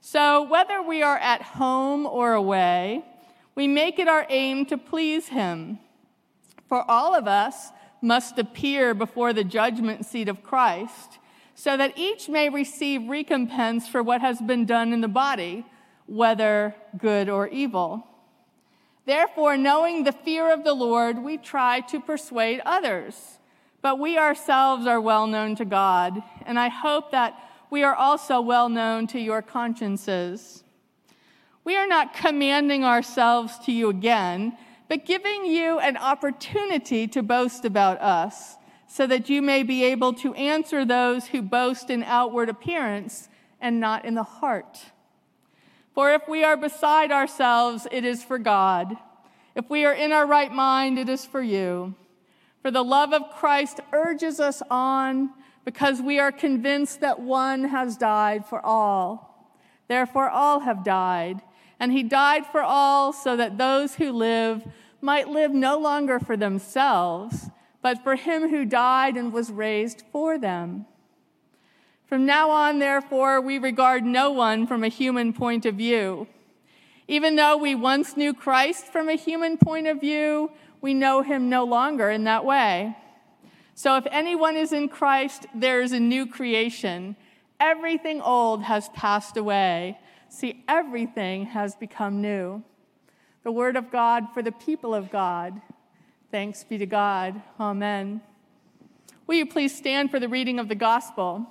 So 0.00 0.42
whether 0.42 0.82
we 0.82 1.00
are 1.00 1.16
at 1.16 1.42
home 1.42 2.06
or 2.06 2.32
away, 2.32 3.04
we 3.54 3.68
make 3.68 4.00
it 4.00 4.08
our 4.08 4.26
aim 4.30 4.66
to 4.66 4.76
please 4.76 5.28
Him. 5.28 5.78
For 6.68 6.82
all 6.90 7.14
of 7.14 7.28
us 7.28 7.68
must 8.02 8.36
appear 8.36 8.94
before 8.94 9.32
the 9.32 9.44
judgment 9.44 10.04
seat 10.04 10.28
of 10.28 10.42
Christ 10.42 11.18
so 11.54 11.76
that 11.76 11.96
each 11.96 12.28
may 12.28 12.48
receive 12.48 13.08
recompense 13.08 13.86
for 13.86 14.02
what 14.02 14.22
has 14.22 14.40
been 14.40 14.66
done 14.66 14.92
in 14.92 15.02
the 15.02 15.08
body, 15.08 15.64
whether 16.06 16.74
good 16.98 17.28
or 17.28 17.46
evil. 17.46 18.04
Therefore, 19.06 19.56
knowing 19.56 20.02
the 20.02 20.12
fear 20.12 20.52
of 20.52 20.64
the 20.64 20.74
Lord, 20.74 21.22
we 21.22 21.36
try 21.36 21.78
to 21.80 22.00
persuade 22.00 22.60
others. 22.66 23.38
But 23.82 23.98
we 23.98 24.18
ourselves 24.18 24.86
are 24.86 25.00
well 25.00 25.26
known 25.26 25.56
to 25.56 25.64
God, 25.64 26.22
and 26.44 26.58
I 26.58 26.68
hope 26.68 27.10
that 27.12 27.34
we 27.70 27.82
are 27.82 27.94
also 27.94 28.40
well 28.40 28.68
known 28.68 29.06
to 29.08 29.18
your 29.20 29.42
consciences. 29.42 30.64
We 31.64 31.76
are 31.76 31.86
not 31.86 32.14
commanding 32.14 32.84
ourselves 32.84 33.58
to 33.60 33.72
you 33.72 33.88
again, 33.88 34.56
but 34.88 35.06
giving 35.06 35.46
you 35.46 35.78
an 35.78 35.96
opportunity 35.96 37.06
to 37.08 37.22
boast 37.22 37.64
about 37.64 38.00
us 38.00 38.56
so 38.88 39.06
that 39.06 39.30
you 39.30 39.40
may 39.40 39.62
be 39.62 39.84
able 39.84 40.12
to 40.14 40.34
answer 40.34 40.84
those 40.84 41.28
who 41.28 41.40
boast 41.40 41.90
in 41.90 42.02
outward 42.02 42.48
appearance 42.48 43.28
and 43.60 43.78
not 43.78 44.04
in 44.04 44.14
the 44.14 44.24
heart. 44.24 44.80
For 45.94 46.12
if 46.12 46.22
we 46.28 46.42
are 46.42 46.56
beside 46.56 47.12
ourselves, 47.12 47.86
it 47.92 48.04
is 48.04 48.24
for 48.24 48.38
God. 48.38 48.96
If 49.54 49.70
we 49.70 49.84
are 49.84 49.92
in 49.92 50.10
our 50.12 50.26
right 50.26 50.52
mind, 50.52 50.98
it 50.98 51.08
is 51.08 51.24
for 51.24 51.40
you. 51.40 51.94
For 52.62 52.70
the 52.70 52.84
love 52.84 53.12
of 53.12 53.30
Christ 53.30 53.80
urges 53.92 54.40
us 54.40 54.62
on 54.70 55.30
because 55.64 56.00
we 56.00 56.18
are 56.18 56.32
convinced 56.32 57.00
that 57.00 57.20
one 57.20 57.64
has 57.64 57.96
died 57.96 58.46
for 58.46 58.64
all. 58.64 59.52
Therefore, 59.88 60.28
all 60.28 60.60
have 60.60 60.84
died. 60.84 61.40
And 61.78 61.92
he 61.92 62.02
died 62.02 62.46
for 62.46 62.62
all 62.62 63.12
so 63.12 63.36
that 63.36 63.58
those 63.58 63.94
who 63.94 64.12
live 64.12 64.62
might 65.00 65.28
live 65.28 65.52
no 65.52 65.78
longer 65.78 66.18
for 66.18 66.36
themselves 66.36 67.50
but 67.82 68.02
for 68.02 68.16
him 68.16 68.50
who 68.50 68.64
died 68.64 69.16
and 69.16 69.32
was 69.32 69.50
raised 69.50 70.02
for 70.12 70.38
them. 70.38 70.86
From 72.06 72.26
now 72.26 72.50
on, 72.50 72.78
therefore, 72.78 73.40
we 73.40 73.58
regard 73.58 74.04
no 74.04 74.30
one 74.30 74.66
from 74.66 74.82
a 74.82 74.88
human 74.88 75.32
point 75.32 75.64
of 75.64 75.76
view. 75.76 76.26
Even 77.08 77.36
though 77.36 77.56
we 77.56 77.74
once 77.74 78.16
knew 78.16 78.34
Christ 78.34 78.86
from 78.86 79.08
a 79.08 79.14
human 79.14 79.56
point 79.56 79.86
of 79.86 80.00
view, 80.00 80.50
we 80.80 80.94
know 80.94 81.22
him 81.22 81.48
no 81.48 81.64
longer 81.64 82.10
in 82.10 82.24
that 82.24 82.44
way. 82.44 82.96
So 83.74 83.96
if 83.96 84.06
anyone 84.10 84.56
is 84.56 84.72
in 84.72 84.88
Christ, 84.88 85.46
there 85.54 85.80
is 85.80 85.92
a 85.92 86.00
new 86.00 86.26
creation. 86.26 87.16
Everything 87.58 88.20
old 88.20 88.62
has 88.64 88.88
passed 88.90 89.36
away. 89.36 89.98
See, 90.28 90.64
everything 90.68 91.46
has 91.46 91.74
become 91.74 92.20
new. 92.20 92.62
The 93.42 93.52
word 93.52 93.76
of 93.76 93.90
God 93.90 94.26
for 94.34 94.42
the 94.42 94.52
people 94.52 94.94
of 94.94 95.10
God. 95.10 95.60
Thanks 96.30 96.62
be 96.62 96.78
to 96.78 96.86
God. 96.86 97.42
Amen. 97.58 98.20
Will 99.26 99.36
you 99.36 99.46
please 99.46 99.76
stand 99.76 100.10
for 100.10 100.20
the 100.20 100.28
reading 100.28 100.58
of 100.58 100.68
the 100.68 100.74
gospel? 100.74 101.46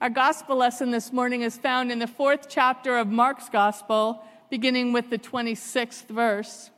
Our 0.00 0.10
gospel 0.10 0.56
lesson 0.56 0.90
this 0.90 1.12
morning 1.12 1.42
is 1.42 1.56
found 1.58 1.92
in 1.92 1.98
the 1.98 2.06
fourth 2.06 2.48
chapter 2.48 2.96
of 2.96 3.08
Mark's 3.08 3.48
gospel, 3.48 4.24
beginning 4.48 4.92
with 4.92 5.10
the 5.10 5.18
26th 5.18 6.06
verse. 6.08 6.70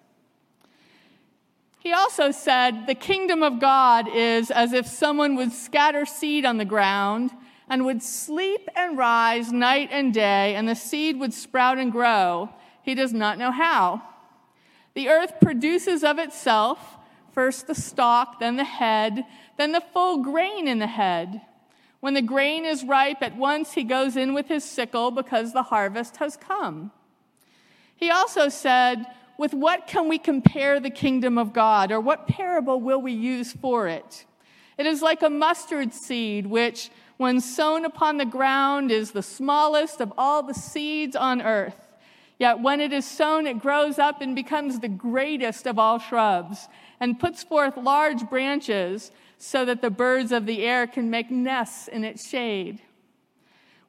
He 1.82 1.92
also 1.92 2.30
said, 2.30 2.86
The 2.86 2.94
kingdom 2.94 3.42
of 3.42 3.58
God 3.58 4.06
is 4.06 4.52
as 4.52 4.72
if 4.72 4.86
someone 4.86 5.34
would 5.34 5.50
scatter 5.50 6.06
seed 6.06 6.44
on 6.44 6.58
the 6.58 6.64
ground 6.64 7.32
and 7.68 7.84
would 7.84 8.04
sleep 8.04 8.68
and 8.76 8.96
rise 8.96 9.50
night 9.50 9.88
and 9.90 10.14
day, 10.14 10.54
and 10.54 10.68
the 10.68 10.76
seed 10.76 11.18
would 11.18 11.34
sprout 11.34 11.78
and 11.78 11.90
grow. 11.90 12.50
He 12.84 12.94
does 12.94 13.12
not 13.12 13.36
know 13.36 13.50
how. 13.50 14.00
The 14.94 15.08
earth 15.08 15.40
produces 15.40 16.04
of 16.04 16.20
itself 16.20 16.98
first 17.32 17.66
the 17.66 17.74
stalk, 17.74 18.38
then 18.38 18.56
the 18.56 18.64
head, 18.64 19.24
then 19.56 19.72
the 19.72 19.82
full 19.92 20.22
grain 20.22 20.68
in 20.68 20.78
the 20.78 20.86
head. 20.86 21.40
When 21.98 22.14
the 22.14 22.22
grain 22.22 22.64
is 22.64 22.84
ripe, 22.84 23.22
at 23.22 23.36
once 23.36 23.72
he 23.72 23.82
goes 23.82 24.16
in 24.16 24.34
with 24.34 24.46
his 24.46 24.62
sickle 24.62 25.10
because 25.10 25.52
the 25.52 25.64
harvest 25.64 26.18
has 26.18 26.36
come. 26.36 26.92
He 27.96 28.08
also 28.08 28.48
said, 28.48 29.06
With 29.38 29.54
what 29.54 29.86
can 29.86 30.08
we 30.08 30.18
compare 30.18 30.78
the 30.78 30.90
kingdom 30.90 31.38
of 31.38 31.52
God, 31.52 31.90
or 31.90 32.00
what 32.00 32.28
parable 32.28 32.80
will 32.80 33.00
we 33.00 33.12
use 33.12 33.52
for 33.52 33.88
it? 33.88 34.24
It 34.78 34.86
is 34.86 35.02
like 35.02 35.22
a 35.22 35.30
mustard 35.30 35.92
seed, 35.92 36.46
which, 36.46 36.90
when 37.16 37.40
sown 37.40 37.84
upon 37.84 38.18
the 38.18 38.24
ground, 38.24 38.90
is 38.90 39.12
the 39.12 39.22
smallest 39.22 40.00
of 40.00 40.12
all 40.16 40.42
the 40.42 40.54
seeds 40.54 41.16
on 41.16 41.42
earth. 41.42 41.88
Yet 42.38 42.60
when 42.60 42.80
it 42.80 42.92
is 42.92 43.04
sown, 43.04 43.46
it 43.46 43.60
grows 43.60 43.98
up 43.98 44.20
and 44.20 44.34
becomes 44.34 44.80
the 44.80 44.88
greatest 44.88 45.66
of 45.66 45.78
all 45.78 45.98
shrubs, 45.98 46.68
and 47.00 47.20
puts 47.20 47.42
forth 47.42 47.76
large 47.76 48.28
branches, 48.28 49.12
so 49.38 49.64
that 49.64 49.82
the 49.82 49.90
birds 49.90 50.32
of 50.32 50.46
the 50.46 50.64
air 50.64 50.86
can 50.86 51.10
make 51.10 51.30
nests 51.30 51.88
in 51.88 52.04
its 52.04 52.28
shade. 52.28 52.80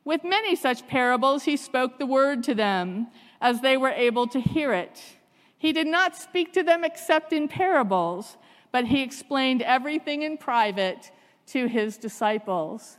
With 0.06 0.23
many 0.23 0.56
such 0.56 0.88
parables, 0.88 1.43
he 1.43 1.58
spoke 1.58 1.97
the 1.97 2.06
word 2.06 2.43
to 2.43 2.53
them, 2.53 3.08
as 3.39 3.62
they 3.62 3.77
were 3.77 3.89
able 3.89 4.27
to 4.27 4.39
hear 4.39 4.73
it. 4.73 5.01
He 5.63 5.71
did 5.71 5.88
not 5.88 6.13
speak 6.13 6.52
to 6.56 6.62
them 6.63 6.84
except 6.84 7.32
in 7.32 7.47
parables, 7.47 8.36
but 8.73 8.88
he 8.88 9.02
explained 9.02 9.62
everything 9.62 10.21
in 10.21 10.38
private 10.38 11.10
to 11.47 11.67
his 11.67 11.95
disciples. 11.95 12.97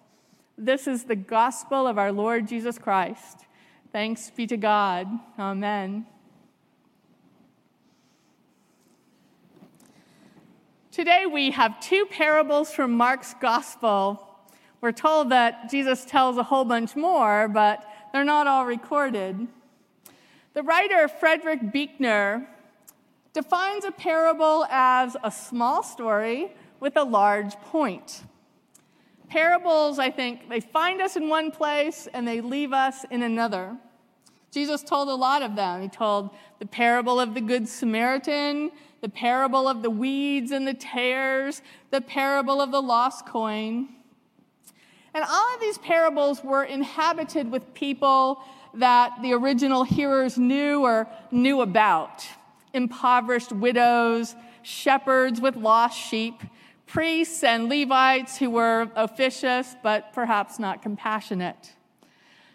This 0.57 0.87
is 0.87 1.05
the 1.05 1.14
gospel 1.14 1.87
of 1.87 1.98
our 1.98 2.11
Lord 2.11 2.48
Jesus 2.48 2.79
Christ. 2.79 3.44
Thanks 3.92 4.31
be 4.31 4.46
to 4.46 4.57
God. 4.57 5.07
Amen. 5.38 6.07
Today 10.90 11.27
we 11.27 11.50
have 11.50 11.79
two 11.81 12.07
parables 12.07 12.70
from 12.70 12.92
Mark's 12.92 13.35
gospel. 13.42 14.27
We're 14.81 14.92
told 14.92 15.29
that 15.33 15.70
Jesus 15.70 16.07
tells 16.07 16.38
a 16.38 16.42
whole 16.42 16.64
bunch 16.64 16.96
more, 16.96 17.46
but 17.46 17.85
they're 18.14 18.24
not 18.24 18.46
all 18.46 18.64
recorded. 18.64 19.48
The 20.55 20.62
writer 20.62 21.09
Frederick 21.09 21.70
Buechner 21.70 22.48
defines 23.35 23.85
a 23.85 23.90
parable 23.90 24.64
as 24.70 25.16
a 25.23 25.31
small 25.31 25.83
story 25.83 26.53
with 26.81 26.97
a 26.97 27.03
large 27.03 27.55
point. 27.57 28.23
Parables, 29.29 29.99
I 29.99 30.11
think, 30.11 30.49
they 30.49 30.61
find 30.61 31.03
us 31.03 31.16
in 31.16 31.29
one 31.29 31.51
place 31.51 32.07
and 32.14 32.27
they 32.27 32.40
leave 32.40 32.73
us 32.73 33.05
in 33.11 33.23
another. 33.23 33.77
Jesus 34.53 34.85
told 34.85 35.09
a 35.09 35.14
lot 35.14 35.42
of 35.42 35.57
them. 35.57 35.83
He 35.83 35.88
told 35.88 36.31
the 36.61 36.66
parable 36.66 37.18
of 37.18 37.35
the 37.35 37.40
Good 37.40 37.68
Samaritan, 37.68 38.70
the 39.01 39.09
parable 39.09 39.66
of 39.66 39.83
the 39.83 39.90
weeds 39.90 40.53
and 40.53 40.66
the 40.66 40.75
tares, 40.75 41.61
the 41.90 42.01
parable 42.01 42.61
of 42.61 42.70
the 42.70 42.81
lost 42.81 43.27
coin. 43.27 43.88
And 45.12 45.25
all 45.29 45.55
of 45.55 45.61
these 45.61 45.79
parables 45.79 46.44
were 46.44 46.62
inhabited 46.62 47.51
with 47.51 47.75
people 47.75 48.44
that 48.75 49.20
the 49.23 49.33
original 49.33 49.83
hearers 49.83 50.38
knew 50.38 50.83
or 50.83 51.09
knew 51.33 51.61
about 51.61 52.25
impoverished 52.74 53.52
widows, 53.52 54.34
shepherds 54.62 55.40
with 55.40 55.56
lost 55.56 55.98
sheep, 55.98 56.42
priests 56.87 57.42
and 57.42 57.68
Levites 57.68 58.37
who 58.37 58.50
were 58.50 58.90
officious 58.94 59.74
but 59.82 60.12
perhaps 60.12 60.58
not 60.58 60.82
compassionate. 60.82 61.72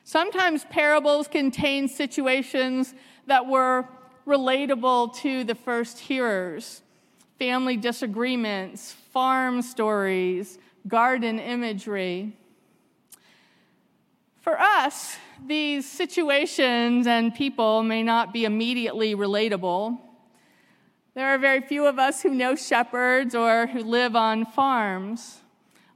Sometimes 0.03 0.65
parables 0.65 1.27
contain 1.27 1.87
situations 1.87 2.93
that 3.25 3.47
were 3.47 3.87
relatable 4.25 5.15
to 5.15 5.43
the 5.43 5.55
first 5.55 5.99
hearers 5.99 6.81
family 7.37 7.77
disagreements, 7.77 8.91
farm 9.13 9.61
stories, 9.61 10.59
garden 10.89 11.39
imagery. 11.39 12.33
For 14.41 14.59
us, 14.59 15.15
these 15.47 15.89
situations 15.89 17.07
and 17.07 17.33
people 17.33 17.81
may 17.81 18.03
not 18.03 18.33
be 18.33 18.43
immediately 18.43 19.15
relatable. 19.15 19.97
There 21.19 21.27
are 21.27 21.37
very 21.37 21.59
few 21.59 21.85
of 21.85 21.99
us 21.99 22.21
who 22.21 22.29
know 22.29 22.55
shepherds 22.55 23.35
or 23.35 23.67
who 23.67 23.83
live 23.83 24.15
on 24.15 24.45
farms. 24.45 25.41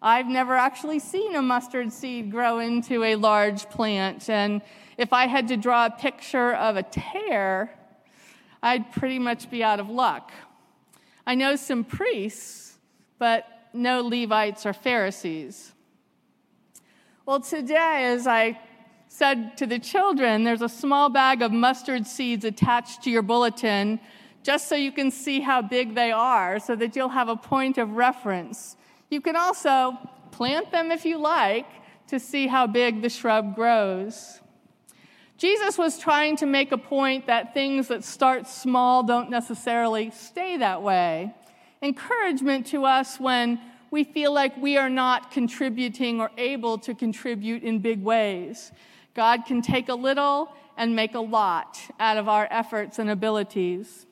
I've 0.01 0.27
never 0.27 0.53
actually 0.53 0.99
seen 0.99 1.38
a 1.38 1.41
mustard 1.41 1.93
seed 1.93 2.29
grow 2.29 2.59
into 2.59 3.05
a 3.05 3.15
large 3.15 3.69
plant, 3.69 4.29
and 4.29 4.62
if 4.97 5.13
I 5.13 5.27
had 5.27 5.47
to 5.47 5.55
draw 5.55 5.86
a 5.86 5.91
picture 5.91 6.51
of 6.55 6.75
a 6.75 6.83
tare, 6.83 7.73
I'd 8.62 8.91
pretty 8.91 9.17
much 9.17 9.49
be 9.49 9.63
out 9.63 9.79
of 9.79 9.89
luck. 9.89 10.33
I 11.25 11.36
know 11.36 11.55
some 11.55 11.86
priests, 11.86 12.77
but 13.17 13.47
no 13.71 14.01
Levites 14.01 14.65
or 14.65 14.73
Pharisees. 14.73 15.71
Well, 17.25 17.39
today, 17.39 18.07
as 18.12 18.27
I 18.27 18.59
said 19.07 19.55
to 19.55 19.65
the 19.65 19.79
children, 19.79 20.43
there's 20.43 20.62
a 20.62 20.67
small 20.67 21.07
bag 21.07 21.41
of 21.41 21.53
mustard 21.53 22.07
seeds 22.07 22.43
attached 22.43 23.03
to 23.03 23.09
your 23.09 23.21
bulletin 23.21 24.01
just 24.43 24.67
so 24.67 24.75
you 24.75 24.91
can 24.91 25.10
see 25.10 25.39
how 25.39 25.62
big 25.62 25.95
they 25.95 26.12
are, 26.12 26.60
so 26.60 26.75
that 26.75 26.95
you'll 26.95 27.10
have 27.10 27.29
a 27.29 27.36
point 27.36 27.77
of 27.77 27.91
reference. 27.91 28.75
You 29.10 29.21
can 29.21 29.36
also 29.36 29.97
plant 30.32 30.71
them 30.71 30.91
if 30.91 31.06
you 31.06 31.17
like 31.17 31.67
to 32.08 32.19
see 32.19 32.47
how 32.47 32.67
big 32.67 33.01
the 33.01 33.10
shrub 33.10 33.56
grows. 33.56 34.41
Jesus 35.38 35.77
was 35.77 35.97
trying 35.97 36.36
to 36.38 36.45
make 36.45 36.71
a 36.71 36.77
point 36.77 37.27
that 37.27 37.53
things 37.53 37.88
that 37.88 38.03
start 38.03 38.47
small 38.47 39.03
don't 39.03 39.29
necessarily 39.29 40.12
stay 40.12 40.58
that 40.58 40.82
way. 40.82 41.34
Encouragement 41.82 42.67
to 42.67 42.86
us 42.86 43.19
when 43.19 43.60
we 43.91 44.03
feel 44.03 44.34
like 44.34 44.56
we 44.58 44.77
are 44.77 44.89
not 44.89 45.32
contributing 45.32 46.19
or 46.19 46.32
able 46.38 46.77
to 46.79 46.93
contribute 46.93 47.63
in 47.63 47.79
big 47.79 48.01
ways. 48.03 48.71
God 49.13 49.45
can 49.45 49.62
take 49.62 49.89
a 49.89 49.95
little 49.95 50.51
and 50.77 50.95
make 50.95 51.13
a 51.13 51.19
lot 51.19 51.79
out 51.99 52.17
of 52.17 52.27
our 52.27 52.47
efforts 52.49 52.97
and 52.99 53.10
abilities. 53.10 54.06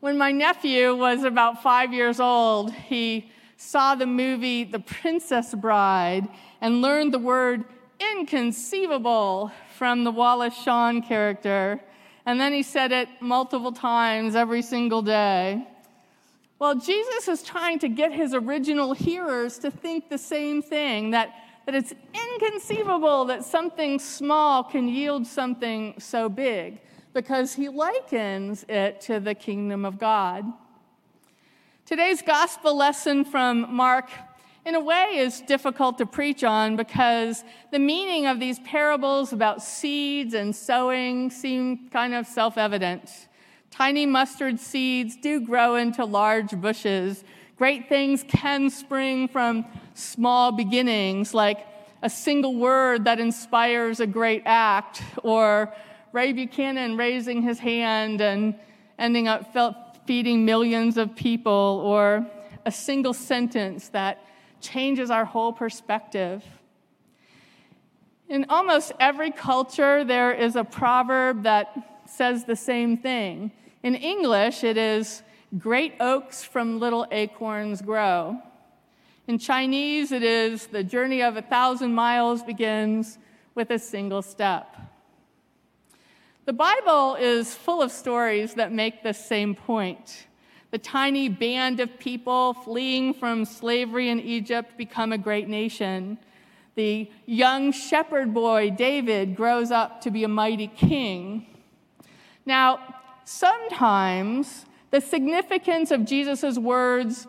When 0.00 0.18
my 0.18 0.30
nephew 0.30 0.94
was 0.94 1.24
about 1.24 1.62
five 1.62 1.92
years 1.92 2.20
old, 2.20 2.70
he 2.70 3.30
saw 3.56 3.94
the 3.94 4.06
movie 4.06 4.62
The 4.62 4.78
Princess 4.78 5.54
Bride 5.54 6.28
and 6.60 6.82
learned 6.82 7.14
the 7.14 7.18
word 7.18 7.64
inconceivable 7.98 9.50
from 9.78 10.04
the 10.04 10.10
Wallace 10.10 10.54
Shawn 10.54 11.00
character. 11.00 11.80
And 12.26 12.38
then 12.38 12.52
he 12.52 12.62
said 12.62 12.92
it 12.92 13.08
multiple 13.20 13.72
times 13.72 14.36
every 14.36 14.60
single 14.60 15.00
day. 15.00 15.66
Well, 16.58 16.74
Jesus 16.74 17.28
is 17.28 17.42
trying 17.42 17.78
to 17.78 17.88
get 17.88 18.12
his 18.12 18.34
original 18.34 18.92
hearers 18.92 19.58
to 19.60 19.70
think 19.70 20.10
the 20.10 20.18
same 20.18 20.60
thing 20.60 21.12
that, 21.12 21.34
that 21.64 21.74
it's 21.74 21.94
inconceivable 22.12 23.24
that 23.26 23.46
something 23.46 23.98
small 23.98 24.62
can 24.62 24.88
yield 24.88 25.26
something 25.26 25.94
so 25.98 26.28
big 26.28 26.80
because 27.16 27.54
he 27.54 27.70
likens 27.70 28.66
it 28.68 29.00
to 29.00 29.18
the 29.18 29.34
kingdom 29.34 29.86
of 29.86 29.98
God. 29.98 30.44
Today's 31.86 32.20
gospel 32.20 32.76
lesson 32.76 33.24
from 33.24 33.74
Mark, 33.74 34.10
in 34.66 34.74
a 34.74 34.80
way, 34.80 35.16
is 35.16 35.40
difficult 35.40 35.96
to 35.96 36.04
preach 36.04 36.44
on 36.44 36.76
because 36.76 37.42
the 37.72 37.78
meaning 37.78 38.26
of 38.26 38.38
these 38.38 38.58
parables 38.58 39.32
about 39.32 39.62
seeds 39.62 40.34
and 40.34 40.54
sowing 40.54 41.30
seem 41.30 41.88
kind 41.88 42.12
of 42.12 42.26
self 42.26 42.58
evident. 42.58 43.28
Tiny 43.70 44.04
mustard 44.04 44.60
seeds 44.60 45.16
do 45.16 45.40
grow 45.40 45.76
into 45.76 46.04
large 46.04 46.50
bushes. 46.60 47.24
Great 47.56 47.88
things 47.88 48.26
can 48.28 48.68
spring 48.68 49.26
from 49.26 49.64
small 49.94 50.52
beginnings, 50.52 51.32
like 51.32 51.66
a 52.02 52.10
single 52.10 52.56
word 52.56 53.04
that 53.04 53.18
inspires 53.18 54.00
a 54.00 54.06
great 54.06 54.42
act, 54.44 55.02
or 55.22 55.72
Ray 56.16 56.32
Buchanan 56.32 56.96
raising 56.96 57.42
his 57.42 57.58
hand 57.58 58.22
and 58.22 58.54
ending 58.98 59.28
up 59.28 60.06
feeding 60.06 60.46
millions 60.46 60.96
of 60.96 61.14
people, 61.14 61.82
or 61.84 62.26
a 62.64 62.70
single 62.70 63.12
sentence 63.12 63.90
that 63.90 64.24
changes 64.62 65.10
our 65.10 65.26
whole 65.26 65.52
perspective. 65.52 66.42
In 68.30 68.46
almost 68.48 68.92
every 68.98 69.30
culture, 69.30 70.04
there 70.04 70.32
is 70.32 70.56
a 70.56 70.64
proverb 70.64 71.42
that 71.42 72.06
says 72.08 72.46
the 72.46 72.56
same 72.56 72.96
thing. 72.96 73.52
In 73.82 73.94
English, 73.94 74.64
it 74.64 74.78
is 74.78 75.22
great 75.58 75.96
oaks 76.00 76.42
from 76.42 76.80
little 76.80 77.06
acorns 77.10 77.82
grow. 77.82 78.40
In 79.26 79.38
Chinese, 79.38 80.12
it 80.12 80.22
is 80.22 80.68
the 80.68 80.82
journey 80.82 81.22
of 81.22 81.36
a 81.36 81.42
thousand 81.42 81.92
miles 81.92 82.42
begins 82.42 83.18
with 83.54 83.70
a 83.70 83.78
single 83.78 84.22
step. 84.22 84.85
The 86.46 86.52
Bible 86.52 87.16
is 87.16 87.56
full 87.56 87.82
of 87.82 87.90
stories 87.90 88.54
that 88.54 88.70
make 88.70 89.02
the 89.02 89.12
same 89.12 89.56
point. 89.56 90.28
The 90.70 90.76
The 90.76 90.82
tiny 90.82 91.30
band 91.30 91.80
of 91.80 91.98
people 91.98 92.52
fleeing 92.52 93.14
from 93.14 93.46
slavery 93.46 94.10
in 94.10 94.20
Egypt 94.20 94.76
become 94.76 95.10
a 95.10 95.16
great 95.16 95.48
nation. 95.48 96.18
The 96.74 97.10
young 97.24 97.72
shepherd 97.72 98.34
boy, 98.34 98.74
David, 98.76 99.36
grows 99.36 99.70
up 99.70 100.02
to 100.02 100.10
be 100.10 100.22
a 100.22 100.28
mighty 100.28 100.66
king. 100.66 101.46
Now, 102.44 102.96
sometimes 103.24 104.66
the 104.90 105.00
significance 105.00 105.90
of 105.90 106.04
Jesus' 106.04 106.58
words 106.58 107.26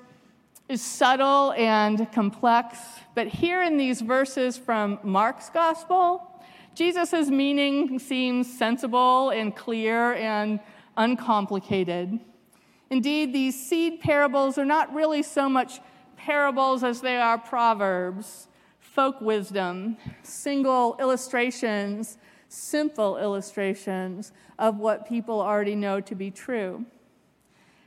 is 0.68 0.82
subtle 0.82 1.54
and 1.54 2.12
complex, 2.12 2.80
but 3.16 3.28
here 3.28 3.64
in 3.64 3.78
these 3.78 4.02
verses 4.02 4.58
from 4.58 5.00
Mark's 5.04 5.50
gospel, 5.50 6.27
Jesus' 6.78 7.32
meaning 7.32 7.98
seems 7.98 8.56
sensible 8.56 9.32
and 9.32 9.56
clear 9.56 10.14
and 10.14 10.60
uncomplicated. 10.96 12.20
Indeed, 12.92 13.34
these 13.34 13.60
seed 13.60 14.00
parables 14.00 14.60
are 14.60 14.66
not 14.66 14.94
really 14.94 15.24
so 15.24 15.50
much 15.50 15.80
parables 16.18 16.84
as 16.84 17.02
they 17.02 17.18
are 17.18 17.40
proverbs, 17.40 18.48
folk 18.80 19.20
wisdom, 19.22 19.98
single 20.22 20.96
illustrations, 21.00 22.20
simple 22.48 23.18
illustrations 23.18 24.32
of 24.60 24.78
what 24.78 25.10
people 25.10 25.42
already 25.42 25.74
know 25.74 26.00
to 26.00 26.14
be 26.14 26.30
true. 26.30 26.86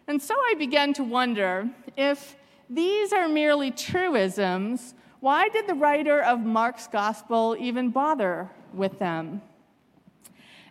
And 0.09 0.21
so 0.21 0.35
I 0.35 0.57
began 0.59 0.95
to 0.95 1.05
wonder 1.05 1.71
if 1.97 2.35
these 2.69 3.13
are 3.13 3.29
merely 3.29 3.71
truisms, 3.71 4.95
why 5.21 5.49
did 5.49 5.69
the 5.69 5.75
writer 5.75 6.21
of 6.21 6.41
Mark's 6.41 6.89
gospel 6.89 7.57
even 7.57 7.91
bother 7.91 8.51
with 8.75 8.99
them? 8.99 9.43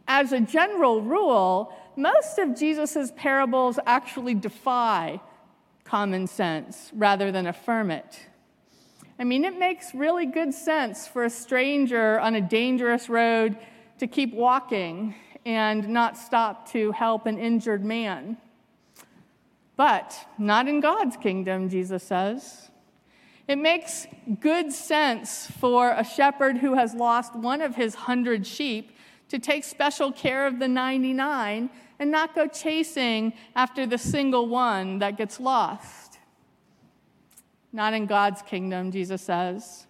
As 0.08 0.32
a 0.32 0.40
general 0.40 1.02
rule, 1.02 1.74
most 1.96 2.40
of 2.40 2.58
Jesus' 2.58 3.12
parables 3.16 3.78
actually 3.86 4.34
defy 4.34 5.22
common 5.84 6.28
sense 6.28 6.92
rather 6.94 7.32
than 7.32 7.48
affirm 7.48 7.92
it. 7.92 8.20
I 9.20 9.24
mean, 9.24 9.44
it 9.44 9.60
makes 9.60 9.94
really 9.94 10.26
good 10.26 10.54
sense 10.54 11.08
for 11.08 11.26
a 11.26 11.30
stranger 11.30 12.20
on 12.20 12.36
a 12.36 12.42
dangerous 12.42 13.10
road 13.10 13.58
to 13.98 14.08
keep 14.08 14.34
walking 14.34 15.14
and 15.46 15.90
not 15.90 16.18
stop 16.18 16.72
to 16.72 16.92
help 16.92 17.26
an 17.26 17.38
injured 17.38 17.84
man. 17.84 18.38
But 19.76 20.16
not 20.38 20.68
in 20.68 20.80
God's 20.80 21.18
kingdom, 21.18 21.70
Jesus 21.70 22.04
says. 22.04 22.69
It 23.50 23.58
makes 23.58 24.06
good 24.42 24.72
sense 24.72 25.48
for 25.48 25.90
a 25.90 26.06
shepherd 26.06 26.60
who 26.60 26.76
has 26.76 26.94
lost 26.94 27.36
one 27.36 27.62
of 27.62 27.76
his 27.76 27.96
hundred 27.96 28.46
sheep 28.46 28.96
to 29.30 29.40
take 29.40 29.64
special 29.64 30.12
care 30.12 30.46
of 30.46 30.60
the 30.60 30.68
99 30.68 31.72
and 31.98 32.12
not 32.12 32.36
go 32.36 32.46
chasing 32.46 33.34
after 33.56 33.88
the 33.88 33.98
single 33.98 34.48
one 34.48 35.00
that 35.00 35.18
gets 35.18 35.40
lost. 35.40 36.20
Not 37.74 37.96
in 37.96 38.06
God's 38.06 38.44
kingdom, 38.44 38.92
Jesus 38.92 39.24
says. 39.24 39.88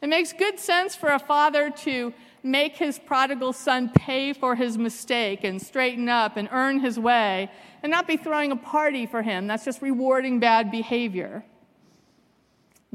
It 0.00 0.06
makes 0.06 0.32
good 0.32 0.58
sense 0.58 0.96
for 0.96 1.10
a 1.10 1.18
father 1.18 1.70
to 1.70 2.14
make 2.42 2.78
his 2.78 2.98
prodigal 2.98 3.52
son 3.52 3.90
pay 3.94 4.32
for 4.32 4.54
his 4.54 4.78
mistake 4.78 5.44
and 5.44 5.60
straighten 5.60 6.08
up 6.08 6.38
and 6.38 6.48
earn 6.50 6.80
his 6.80 6.98
way 6.98 7.50
and 7.82 7.90
not 7.90 8.06
be 8.06 8.16
throwing 8.16 8.52
a 8.52 8.56
party 8.56 9.04
for 9.04 9.20
him. 9.20 9.48
That's 9.48 9.66
just 9.66 9.82
rewarding 9.82 10.40
bad 10.40 10.70
behavior. 10.70 11.44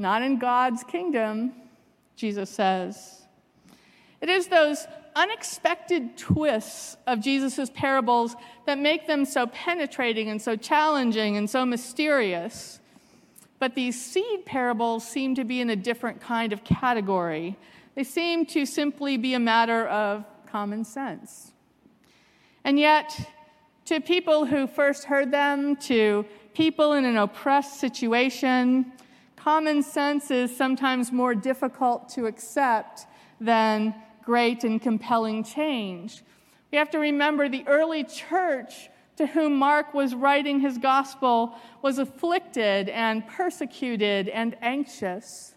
Not 0.00 0.22
in 0.22 0.38
God's 0.38 0.82
kingdom, 0.82 1.52
Jesus 2.16 2.48
says. 2.48 3.20
It 4.22 4.30
is 4.30 4.46
those 4.46 4.86
unexpected 5.14 6.16
twists 6.16 6.96
of 7.06 7.20
Jesus' 7.20 7.68
parables 7.74 8.34
that 8.64 8.78
make 8.78 9.06
them 9.06 9.26
so 9.26 9.46
penetrating 9.48 10.30
and 10.30 10.40
so 10.40 10.56
challenging 10.56 11.36
and 11.36 11.50
so 11.50 11.66
mysterious. 11.66 12.80
But 13.58 13.74
these 13.74 14.02
seed 14.02 14.46
parables 14.46 15.06
seem 15.06 15.34
to 15.34 15.44
be 15.44 15.60
in 15.60 15.68
a 15.68 15.76
different 15.76 16.22
kind 16.22 16.54
of 16.54 16.64
category. 16.64 17.58
They 17.94 18.04
seem 18.04 18.46
to 18.46 18.64
simply 18.64 19.18
be 19.18 19.34
a 19.34 19.38
matter 19.38 19.86
of 19.86 20.24
common 20.46 20.82
sense. 20.84 21.52
And 22.64 22.78
yet, 22.78 23.20
to 23.84 24.00
people 24.00 24.46
who 24.46 24.66
first 24.66 25.04
heard 25.04 25.30
them, 25.30 25.76
to 25.76 26.24
people 26.54 26.94
in 26.94 27.04
an 27.04 27.18
oppressed 27.18 27.78
situation, 27.78 28.92
common 29.42 29.82
sense 29.82 30.30
is 30.30 30.54
sometimes 30.54 31.10
more 31.10 31.34
difficult 31.34 32.08
to 32.10 32.26
accept 32.26 33.06
than 33.40 33.94
great 34.22 34.64
and 34.64 34.82
compelling 34.82 35.42
change. 35.42 36.22
We 36.70 36.78
have 36.78 36.90
to 36.90 36.98
remember 36.98 37.48
the 37.48 37.66
early 37.66 38.04
church 38.04 38.90
to 39.16 39.26
whom 39.26 39.56
Mark 39.56 39.94
was 39.94 40.14
writing 40.14 40.60
his 40.60 40.78
gospel 40.78 41.54
was 41.82 41.98
afflicted 41.98 42.88
and 42.90 43.26
persecuted 43.26 44.28
and 44.28 44.56
anxious. 44.60 45.54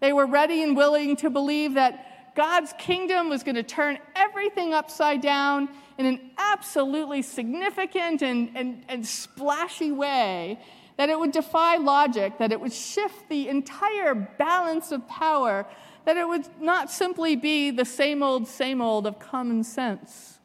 They 0.00 0.12
were 0.12 0.26
ready 0.26 0.62
and 0.62 0.76
willing 0.76 1.16
to 1.16 1.30
believe 1.30 1.74
that 1.74 2.34
God's 2.34 2.72
kingdom 2.78 3.28
was 3.28 3.42
going 3.42 3.54
to 3.54 3.62
turn 3.62 3.98
everything 4.16 4.72
upside 4.72 5.20
down 5.20 5.68
in 5.98 6.06
an 6.06 6.30
absolutely 6.36 7.22
significant 7.22 8.22
and, 8.22 8.50
and, 8.54 8.84
and 8.88 9.06
splashy 9.06 9.92
way, 9.92 10.58
that 10.96 11.08
it 11.08 11.18
would 11.18 11.32
defy 11.32 11.76
logic, 11.76 12.38
that 12.38 12.52
it 12.52 12.60
would 12.60 12.72
shift 12.72 13.28
the 13.28 13.48
entire 13.48 14.14
balance 14.14 14.92
of 14.92 15.06
power 15.08 15.66
that 16.04 16.16
it 16.16 16.28
would 16.28 16.46
not 16.60 16.90
simply 16.90 17.36
be 17.36 17.70
the 17.70 17.84
same 17.84 18.22
old, 18.22 18.46
same 18.46 18.80
old 18.80 19.06
of 19.06 19.18
common 19.18 19.64
sense. 19.64 20.38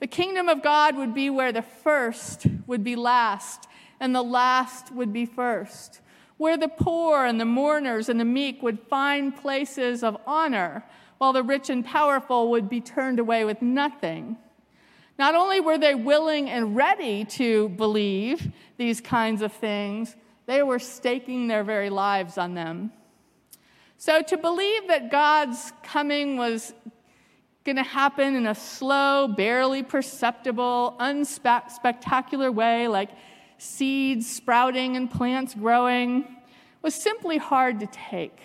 The 0.00 0.06
kingdom 0.06 0.48
of 0.48 0.62
God 0.62 0.96
would 0.96 1.14
be 1.14 1.30
where 1.30 1.52
the 1.52 1.62
first 1.62 2.46
would 2.66 2.84
be 2.84 2.96
last 2.96 3.66
and 3.98 4.14
the 4.14 4.22
last 4.22 4.92
would 4.92 5.12
be 5.12 5.26
first, 5.26 6.00
where 6.38 6.56
the 6.56 6.68
poor 6.68 7.24
and 7.24 7.38
the 7.38 7.44
mourners 7.44 8.08
and 8.08 8.18
the 8.18 8.24
meek 8.24 8.62
would 8.62 8.80
find 8.88 9.36
places 9.36 10.02
of 10.02 10.16
honor, 10.26 10.84
while 11.18 11.34
the 11.34 11.42
rich 11.42 11.68
and 11.68 11.84
powerful 11.84 12.50
would 12.50 12.70
be 12.70 12.80
turned 12.80 13.18
away 13.18 13.44
with 13.44 13.60
nothing. 13.60 14.38
Not 15.20 15.34
only 15.34 15.60
were 15.60 15.76
they 15.76 15.94
willing 15.94 16.48
and 16.48 16.74
ready 16.74 17.26
to 17.26 17.68
believe 17.68 18.50
these 18.78 19.02
kinds 19.02 19.42
of 19.42 19.52
things, 19.52 20.16
they 20.46 20.62
were 20.62 20.78
staking 20.78 21.46
their 21.46 21.62
very 21.62 21.90
lives 21.90 22.38
on 22.38 22.54
them. 22.54 22.90
So 23.98 24.22
to 24.22 24.38
believe 24.38 24.88
that 24.88 25.10
God's 25.10 25.74
coming 25.82 26.38
was 26.38 26.72
going 27.64 27.76
to 27.76 27.82
happen 27.82 28.34
in 28.34 28.46
a 28.46 28.54
slow, 28.54 29.28
barely 29.28 29.82
perceptible, 29.82 30.96
unspectacular 30.98 32.50
way, 32.54 32.88
like 32.88 33.10
seeds 33.58 34.26
sprouting 34.26 34.96
and 34.96 35.10
plants 35.10 35.52
growing, 35.52 36.34
was 36.80 36.94
simply 36.94 37.36
hard 37.36 37.78
to 37.80 37.86
take. 37.88 38.38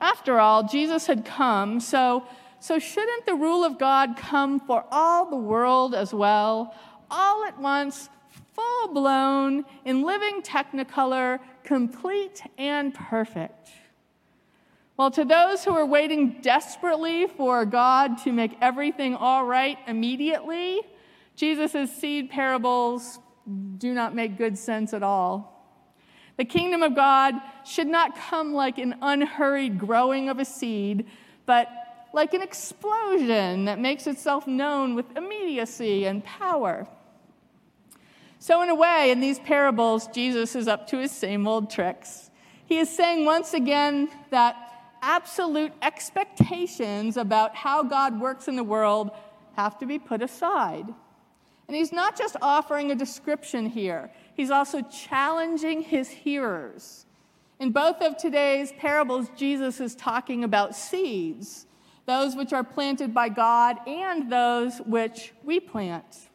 After 0.00 0.40
all, 0.40 0.66
Jesus 0.66 1.06
had 1.06 1.26
come, 1.26 1.78
so, 1.78 2.24
so 2.60 2.78
shouldn't 2.78 3.26
the 3.26 3.34
rule 3.34 3.64
of 3.64 3.78
God 3.78 4.16
come 4.16 4.60
for 4.60 4.84
all 4.90 5.28
the 5.28 5.36
world 5.36 5.94
as 5.94 6.12
well, 6.12 6.74
all 7.10 7.44
at 7.44 7.58
once, 7.58 8.08
full 8.54 8.92
blown, 8.92 9.64
in 9.84 10.02
living 10.02 10.42
technicolor, 10.42 11.40
complete 11.64 12.42
and 12.58 12.94
perfect? 12.94 13.70
Well, 14.98 15.10
to 15.12 15.24
those 15.24 15.64
who 15.64 15.74
are 15.74 15.86
waiting 15.86 16.42
desperately 16.42 17.26
for 17.26 17.64
God 17.64 18.18
to 18.24 18.32
make 18.32 18.58
everything 18.60 19.14
all 19.14 19.46
right 19.46 19.78
immediately, 19.86 20.82
Jesus' 21.36 21.90
seed 21.96 22.28
parables 22.28 23.18
do 23.78 23.94
not 23.94 24.14
make 24.14 24.36
good 24.36 24.58
sense 24.58 24.92
at 24.92 25.02
all. 25.02 25.56
The 26.36 26.44
kingdom 26.44 26.82
of 26.82 26.94
God 26.94 27.34
should 27.64 27.86
not 27.86 28.14
come 28.14 28.52
like 28.52 28.76
an 28.76 28.96
unhurried 29.00 29.78
growing 29.78 30.28
of 30.28 30.38
a 30.38 30.44
seed, 30.44 31.06
but 31.46 31.68
like 32.12 32.34
an 32.34 32.42
explosion 32.42 33.66
that 33.66 33.78
makes 33.78 34.06
itself 34.06 34.46
known 34.46 34.94
with 34.94 35.06
immediacy 35.16 36.06
and 36.06 36.24
power. 36.24 36.86
So, 38.38 38.62
in 38.62 38.68
a 38.68 38.74
way, 38.74 39.10
in 39.10 39.20
these 39.20 39.38
parables, 39.38 40.06
Jesus 40.08 40.56
is 40.56 40.66
up 40.66 40.86
to 40.88 40.98
his 40.98 41.12
same 41.12 41.46
old 41.46 41.70
tricks. 41.70 42.30
He 42.64 42.78
is 42.78 42.88
saying 42.88 43.24
once 43.24 43.52
again 43.52 44.08
that 44.30 44.56
absolute 45.02 45.72
expectations 45.82 47.16
about 47.16 47.54
how 47.54 47.82
God 47.82 48.20
works 48.20 48.48
in 48.48 48.56
the 48.56 48.64
world 48.64 49.10
have 49.56 49.78
to 49.78 49.86
be 49.86 49.98
put 49.98 50.22
aside. 50.22 50.86
And 51.68 51.76
he's 51.76 51.92
not 51.92 52.16
just 52.16 52.36
offering 52.42 52.90
a 52.90 52.94
description 52.94 53.66
here, 53.66 54.10
he's 54.34 54.50
also 54.50 54.82
challenging 54.82 55.82
his 55.82 56.08
hearers. 56.08 57.06
In 57.58 57.72
both 57.72 58.00
of 58.00 58.16
today's 58.16 58.72
parables, 58.72 59.28
Jesus 59.36 59.80
is 59.80 59.94
talking 59.94 60.44
about 60.44 60.74
seeds, 60.74 61.66
those 62.10 62.34
which 62.34 62.52
are 62.52 62.64
planted 62.64 63.14
by 63.14 63.28
God 63.28 63.76
and 63.86 64.30
those 64.30 64.78
which 64.78 65.32
we 65.44 65.60
plant. 65.60 66.28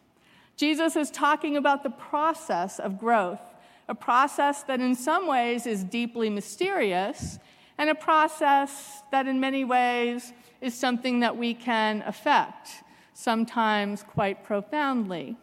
Jesus 0.55 0.95
is 0.95 1.11
talking 1.11 1.57
about 1.57 1.83
the 1.83 1.89
process 1.89 2.79
of 2.79 2.97
growth, 2.97 3.41
a 3.89 3.93
process 3.93 4.63
that 4.63 4.79
in 4.79 4.95
some 4.95 5.27
ways 5.27 5.67
is 5.67 5.83
deeply 5.83 6.29
mysterious 6.29 7.39
and 7.77 7.89
a 7.89 7.95
process 7.95 9.01
that 9.11 9.27
in 9.27 9.41
many 9.41 9.65
ways 9.65 10.31
is 10.61 10.73
something 10.73 11.19
that 11.19 11.35
we 11.35 11.53
can 11.53 12.01
affect, 12.07 12.69
sometimes 13.13 14.01
quite 14.01 14.45
profoundly. 14.45 15.35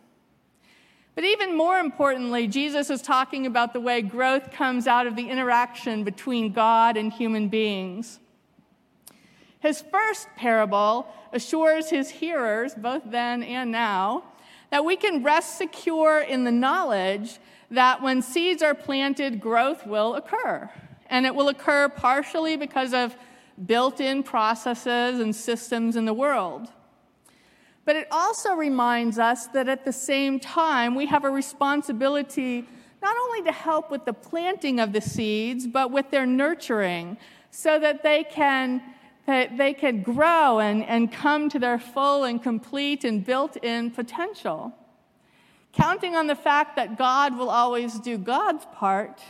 But 1.15 1.25
even 1.25 1.55
more 1.55 1.79
importantly, 1.79 2.49
Jesus 2.49 2.89
is 2.89 3.03
talking 3.03 3.45
about 3.45 3.75
the 3.75 3.81
way 3.81 4.01
growth 4.01 4.51
comes 4.51 4.87
out 4.87 5.07
of 5.07 5.15
the 5.15 5.29
interaction 5.29 6.05
between 6.05 6.55
God 6.55 6.97
and 6.97 7.13
human 7.13 7.49
beings. 7.49 8.19
His 9.63 9.81
first 9.81 10.27
parable 10.37 11.07
assures 11.33 11.89
his 11.89 12.11
hearers, 12.11 12.75
both 12.75 13.03
then 13.07 13.45
and 13.45 13.71
now, 13.71 14.25
that 14.71 14.85
we 14.85 14.97
can 14.97 15.23
rest 15.23 15.57
secure 15.57 16.21
in 16.21 16.43
the 16.43 16.51
knowledge 16.51 17.39
that 17.71 18.03
when 18.03 18.23
seeds 18.23 18.63
are 18.63 18.75
planted, 18.75 19.41
growth 19.41 19.87
will 19.87 20.17
occur. 20.17 20.69
And 21.07 21.27
it 21.27 21.35
will 21.35 21.49
occur 21.49 21.89
partially 21.89 22.57
because 22.57 22.93
of 22.93 23.17
built 23.65 24.01
in 24.01 24.25
processes 24.25 25.21
and 25.21 25.35
systems 25.35 25.95
in 25.95 26.07
the 26.07 26.15
world. 26.15 26.69
But 27.85 27.97
it 27.97 28.09
also 28.11 28.55
reminds 28.55 29.19
us 29.19 29.47
that 29.49 29.69
at 29.69 29.85
the 29.85 29.93
same 29.93 30.41
time, 30.41 30.95
we 30.95 31.07
have 31.07 31.25
a 31.25 31.31
responsibility 31.31 32.67
not 33.01 33.17
only 33.17 33.43
to 33.43 33.53
help 33.53 33.91
with 33.91 34.05
the 34.05 34.13
planting 34.13 34.81
of 34.81 34.93
the 34.93 35.01
seeds, 35.01 35.67
but 35.67 35.91
with 35.91 36.11
their 36.11 36.27
nurturing 36.27 37.17
so 37.51 37.79
that 37.79 38.03
they 38.03 38.25
can, 38.25 38.83
that 39.27 39.57
they 39.57 39.73
can 39.73 40.03
grow 40.03 40.59
and, 40.59 40.85
and 40.85 41.13
come 41.13 41.49
to 41.49 41.59
their 41.59 41.79
full 41.79 42.25
and 42.25 42.43
complete 42.43 43.05
and 43.05 43.25
built 43.25 43.57
in 43.59 43.91
potential. 43.91 44.73
Counting 45.73 46.17
on 46.17 46.27
the 46.27 46.35
fact 46.35 46.77
that 46.77 46.99
God 46.99 47.37
will 47.39 47.49
always 47.49 47.99
do 47.99 48.19
God's 48.19 48.67
part, 48.75 49.21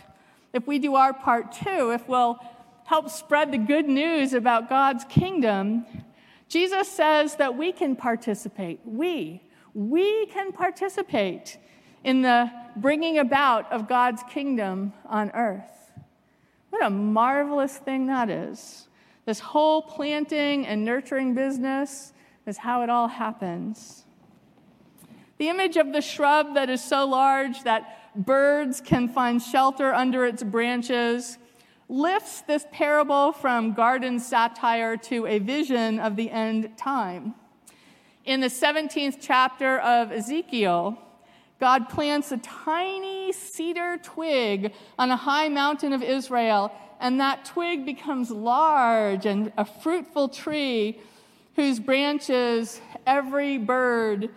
if 0.52 0.66
we 0.66 0.78
do 0.78 0.94
our 0.94 1.12
part 1.12 1.52
too, 1.52 1.92
if 1.92 2.09
we'll 2.09 2.38
help 2.85 3.11
spread 3.11 3.52
the 3.52 3.59
good 3.59 3.88
news 3.88 4.33
about 4.33 4.68
God's 4.68 5.05
kingdom, 5.05 5.87
Jesus 6.48 6.88
says 6.88 7.37
that 7.37 7.57
we 7.57 7.72
can 7.72 7.96
participate. 7.96 8.81
We, 8.85 9.42
we 9.74 10.26
can 10.26 10.52
participate 10.52 11.59
in 12.05 12.22
the 12.22 12.50
bringing 12.76 13.18
about 13.18 13.70
of 13.72 13.88
God's 13.88 14.22
kingdom 14.28 14.92
on 15.07 15.31
earth. 15.31 15.92
What 16.70 16.85
a 16.85 16.90
marvelous 16.90 17.76
thing 17.76 18.07
that 18.07 18.28
is. 18.28 18.88
This 19.24 19.40
whole 19.40 19.82
planting 19.82 20.66
and 20.66 20.85
nurturing 20.85 21.35
business 21.35 22.12
is 22.46 22.58
how 22.58 22.82
it 22.82 22.90
all 22.90 23.08
happens. 23.08 24.04
The 25.38 25.48
image 25.48 25.76
of 25.76 25.92
the 25.92 26.00
shrub 26.00 26.54
that 26.54 26.68
is 26.70 26.82
so 26.82 27.06
large 27.06 27.62
that 27.64 28.14
birds 28.14 28.80
can 28.80 29.08
find 29.08 29.40
shelter 29.40 29.92
under 29.94 30.24
its 30.26 30.42
branches 30.42 31.38
lifts 31.88 32.40
this 32.42 32.66
parable 32.72 33.32
from 33.32 33.74
garden 33.74 34.18
satire 34.18 34.96
to 34.96 35.26
a 35.26 35.38
vision 35.38 36.00
of 36.00 36.16
the 36.16 36.30
end 36.30 36.76
time. 36.76 37.35
In 38.24 38.40
the 38.40 38.48
17th 38.48 39.18
chapter 39.20 39.78
of 39.80 40.12
Ezekiel, 40.12 40.98
God 41.61 41.88
plants 41.88 42.32
a 42.32 42.38
tiny 42.38 43.32
cedar 43.32 43.98
twig 44.02 44.72
on 44.98 45.11
a 45.11 45.16
high 45.16 45.48
mountain 45.48 45.92
of 45.92 46.02
Israel, 46.02 46.72
and 47.03 47.19
that 47.19 47.45
twig 47.45 47.85
becomes 47.85 48.31
large 48.31 49.27
and 49.27 49.53
a 49.57 49.65
fruitful 49.65 50.29
tree 50.29 51.01
whose 51.57 51.81
branches 51.81 52.81
every 53.05 53.59
bird 53.59 54.31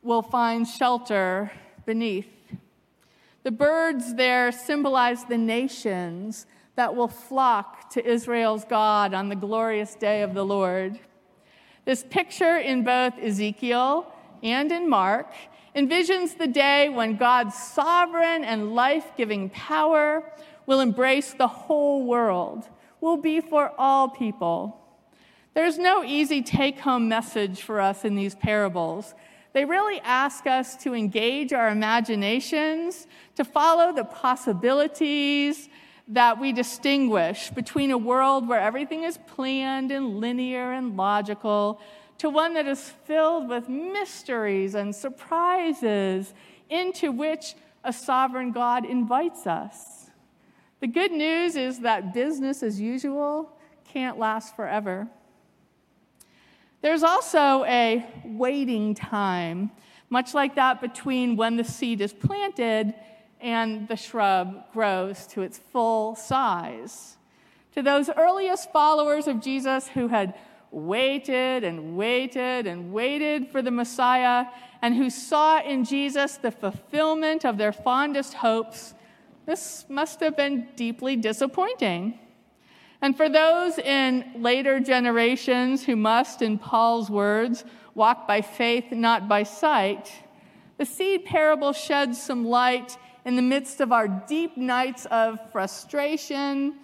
will 0.00 0.22
find 0.22 0.68
shelter 0.68 1.50
beneath. 1.84 2.28
The 3.42 3.50
birds 3.50 4.14
there 4.14 4.52
symbolize 4.52 5.24
the 5.24 5.36
nations 5.36 6.46
that 6.76 6.94
will 6.94 7.08
flock 7.08 7.90
to 7.90 8.06
Israel's 8.06 8.64
God 8.64 9.12
on 9.12 9.28
the 9.28 9.34
glorious 9.34 9.96
day 9.96 10.22
of 10.22 10.32
the 10.32 10.44
Lord. 10.44 11.00
This 11.84 12.04
picture 12.08 12.58
in 12.58 12.84
both 12.84 13.18
Ezekiel 13.18 14.06
and 14.44 14.70
in 14.70 14.88
Mark 14.88 15.32
envisions 15.74 16.38
the 16.38 16.46
day 16.46 16.88
when 16.88 17.16
God's 17.16 17.56
sovereign 17.56 18.44
and 18.44 18.76
life 18.76 19.10
giving 19.16 19.50
power 19.50 20.22
will 20.70 20.78
embrace 20.78 21.32
the 21.32 21.48
whole 21.48 22.06
world, 22.06 22.68
will 23.00 23.16
be 23.16 23.40
for 23.40 23.72
all 23.76 24.08
people. 24.08 24.80
There's 25.52 25.78
no 25.78 26.04
easy 26.04 26.42
take 26.42 26.78
home 26.78 27.08
message 27.08 27.62
for 27.62 27.80
us 27.80 28.04
in 28.04 28.14
these 28.14 28.36
parables. 28.36 29.12
They 29.52 29.64
really 29.64 30.00
ask 30.04 30.46
us 30.46 30.76
to 30.84 30.94
engage 30.94 31.52
our 31.52 31.70
imaginations, 31.70 33.08
to 33.34 33.44
follow 33.44 33.92
the 33.92 34.04
possibilities 34.04 35.68
that 36.06 36.38
we 36.40 36.52
distinguish 36.52 37.50
between 37.50 37.90
a 37.90 37.98
world 37.98 38.46
where 38.46 38.60
everything 38.60 39.02
is 39.02 39.18
planned 39.26 39.90
and 39.90 40.20
linear 40.20 40.70
and 40.70 40.96
logical 40.96 41.80
to 42.18 42.30
one 42.30 42.54
that 42.54 42.68
is 42.68 42.92
filled 43.06 43.48
with 43.48 43.68
mysteries 43.68 44.76
and 44.76 44.94
surprises 44.94 46.32
into 46.68 47.10
which 47.10 47.56
a 47.82 47.92
sovereign 47.92 48.52
God 48.52 48.84
invites 48.84 49.48
us. 49.48 49.99
The 50.80 50.86
good 50.86 51.12
news 51.12 51.56
is 51.56 51.80
that 51.80 52.14
business 52.14 52.62
as 52.62 52.80
usual 52.80 53.52
can't 53.84 54.18
last 54.18 54.56
forever. 54.56 55.08
There's 56.80 57.02
also 57.02 57.64
a 57.64 58.06
waiting 58.24 58.94
time, 58.94 59.70
much 60.08 60.32
like 60.32 60.54
that 60.54 60.80
between 60.80 61.36
when 61.36 61.56
the 61.56 61.64
seed 61.64 62.00
is 62.00 62.14
planted 62.14 62.94
and 63.40 63.86
the 63.88 63.96
shrub 63.96 64.72
grows 64.72 65.26
to 65.28 65.42
its 65.42 65.58
full 65.58 66.14
size. 66.14 67.18
To 67.74 67.82
those 67.82 68.08
earliest 68.08 68.72
followers 68.72 69.26
of 69.26 69.42
Jesus 69.42 69.88
who 69.88 70.08
had 70.08 70.34
waited 70.70 71.62
and 71.64 71.96
waited 71.96 72.66
and 72.66 72.92
waited 72.92 73.48
for 73.48 73.60
the 73.60 73.70
Messiah 73.70 74.46
and 74.80 74.94
who 74.94 75.10
saw 75.10 75.60
in 75.60 75.84
Jesus 75.84 76.36
the 76.36 76.50
fulfillment 76.50 77.44
of 77.44 77.58
their 77.58 77.72
fondest 77.72 78.34
hopes, 78.34 78.94
this 79.50 79.84
must 79.88 80.20
have 80.20 80.36
been 80.36 80.68
deeply 80.76 81.16
disappointing. 81.16 82.16
And 83.02 83.16
for 83.16 83.28
those 83.28 83.78
in 83.78 84.30
later 84.36 84.78
generations 84.78 85.84
who 85.84 85.96
must, 85.96 86.40
in 86.40 86.56
Paul's 86.56 87.10
words, 87.10 87.64
walk 87.96 88.28
by 88.28 88.42
faith, 88.42 88.92
not 88.92 89.28
by 89.28 89.42
sight, 89.42 90.12
the 90.78 90.84
seed 90.84 91.24
parable 91.24 91.72
sheds 91.72 92.22
some 92.22 92.44
light 92.44 92.96
in 93.24 93.34
the 93.34 93.42
midst 93.42 93.80
of 93.80 93.90
our 93.90 94.06
deep 94.06 94.56
nights 94.56 95.06
of 95.06 95.40
frustration 95.50 96.76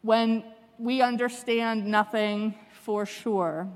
when 0.00 0.42
we 0.78 1.02
understand 1.02 1.84
nothing 1.84 2.54
for 2.72 3.04
sure. 3.04 3.68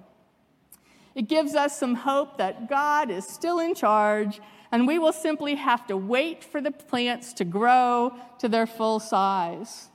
It 1.15 1.29
gives 1.29 1.55
us 1.55 1.79
some 1.79 1.95
hope 1.95 2.39
that 2.39 2.71
God 2.71 3.11
is 3.11 3.27
still 3.27 3.59
in 3.59 3.75
charge 3.75 4.41
and 4.75 4.89
we 4.89 4.99
will 4.99 5.13
simply 5.13 5.55
have 5.55 5.87
to 5.87 5.97
wait 5.97 6.43
for 6.43 6.61
the 6.61 6.73
plants 6.73 7.33
to 7.35 7.45
grow 7.45 8.13
to 8.41 8.49
their 8.49 8.67
full 8.67 8.99
size. 8.99 9.89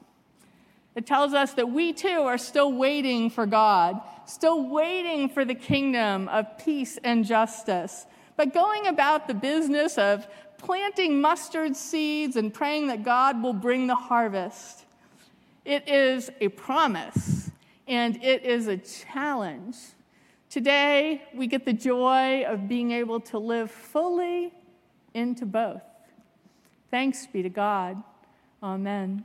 It 0.96 1.06
tells 1.06 1.34
us 1.34 1.52
that 1.56 1.70
we 1.70 1.92
too 1.92 2.22
are 2.22 2.38
still 2.38 2.72
waiting 2.72 3.30
for 3.30 3.46
God, 3.46 4.00
still 4.26 4.70
waiting 4.70 5.28
for 5.28 5.44
the 5.44 5.54
kingdom 5.54 6.30
of 6.30 6.58
peace 6.58 6.98
and 7.04 7.26
justice, 7.26 8.06
but 8.38 8.54
going 8.54 8.88
about 8.88 9.28
the 9.28 9.34
business 9.34 9.98
of 9.98 10.26
planting 10.58 11.20
mustard 11.20 11.76
seeds 11.76 12.38
and 12.38 12.54
praying 12.54 12.88
that 12.88 13.04
God 13.04 13.44
will 13.44 13.52
bring 13.52 13.86
the 13.86 13.96
harvest. 13.96 14.86
It 15.66 15.90
is 15.90 16.32
a 16.40 16.48
promise 16.48 17.52
and 17.86 18.16
it 18.24 18.46
is 18.46 18.68
a 18.68 18.78
challenge. 18.78 19.76
Today, 20.50 21.22
we 21.36 21.48
get 21.48 21.66
the 21.66 21.74
joy 21.74 22.46
of 22.46 22.70
being 22.70 22.92
able 22.92 23.20
to 23.20 23.40
live 23.40 23.70
fully 23.70 24.54
into 25.14 25.46
both. 25.46 25.82
Thanks 26.92 27.28
be 27.28 27.44
to 27.44 27.50
God. 27.50 28.04
Amen. 28.64 29.24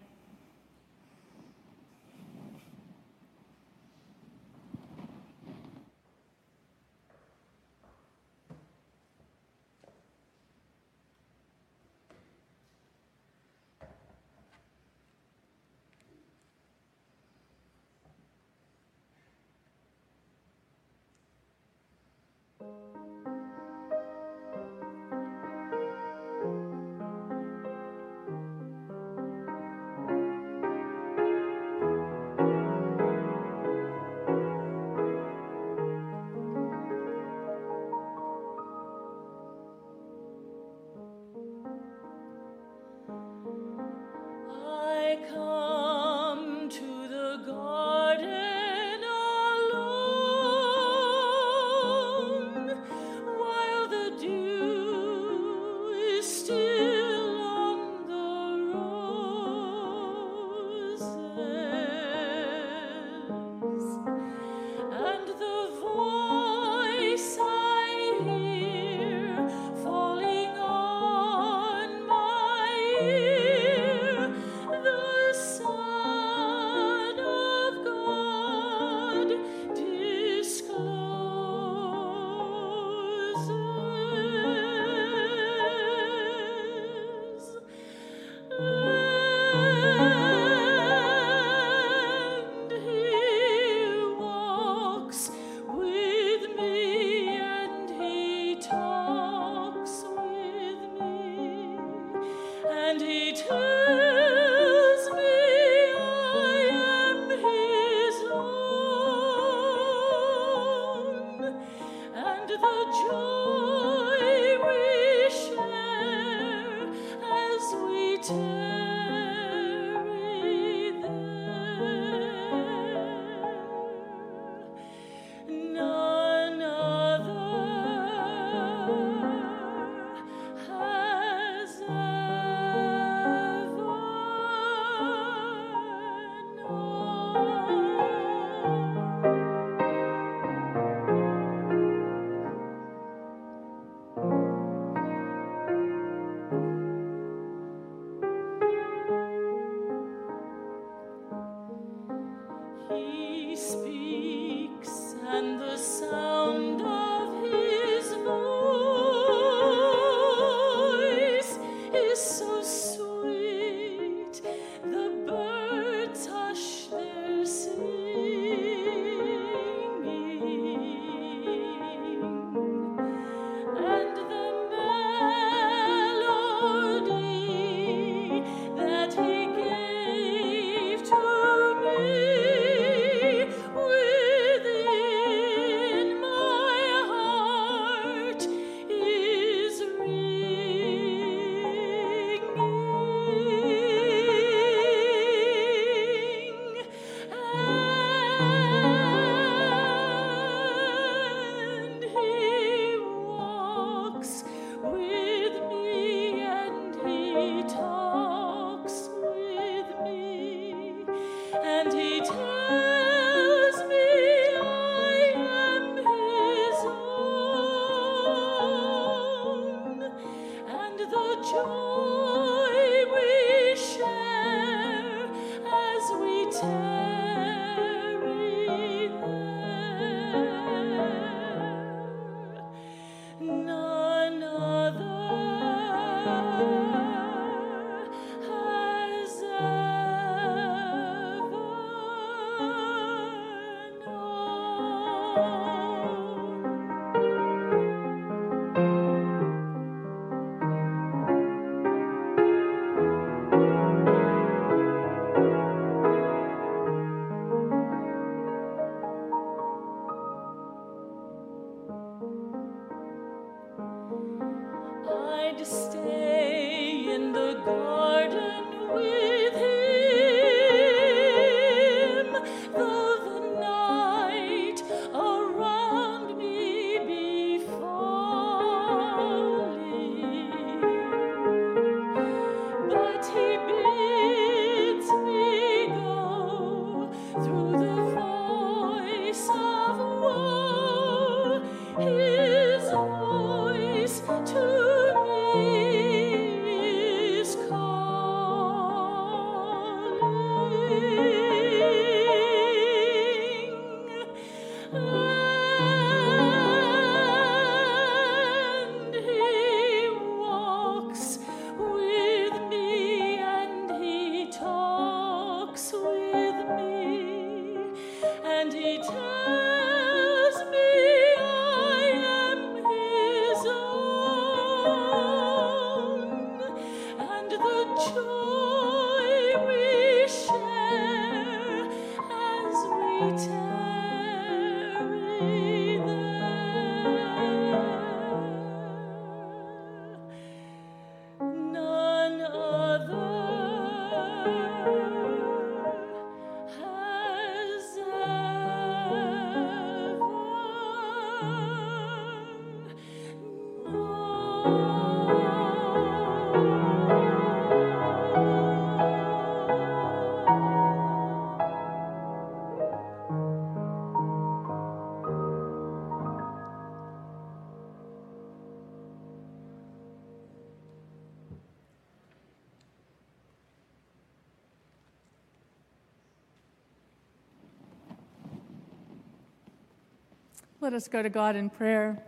Let 380.84 380.92
us 380.92 381.08
go 381.08 381.22
to 381.22 381.30
God 381.30 381.56
in 381.56 381.70
prayer. 381.70 382.22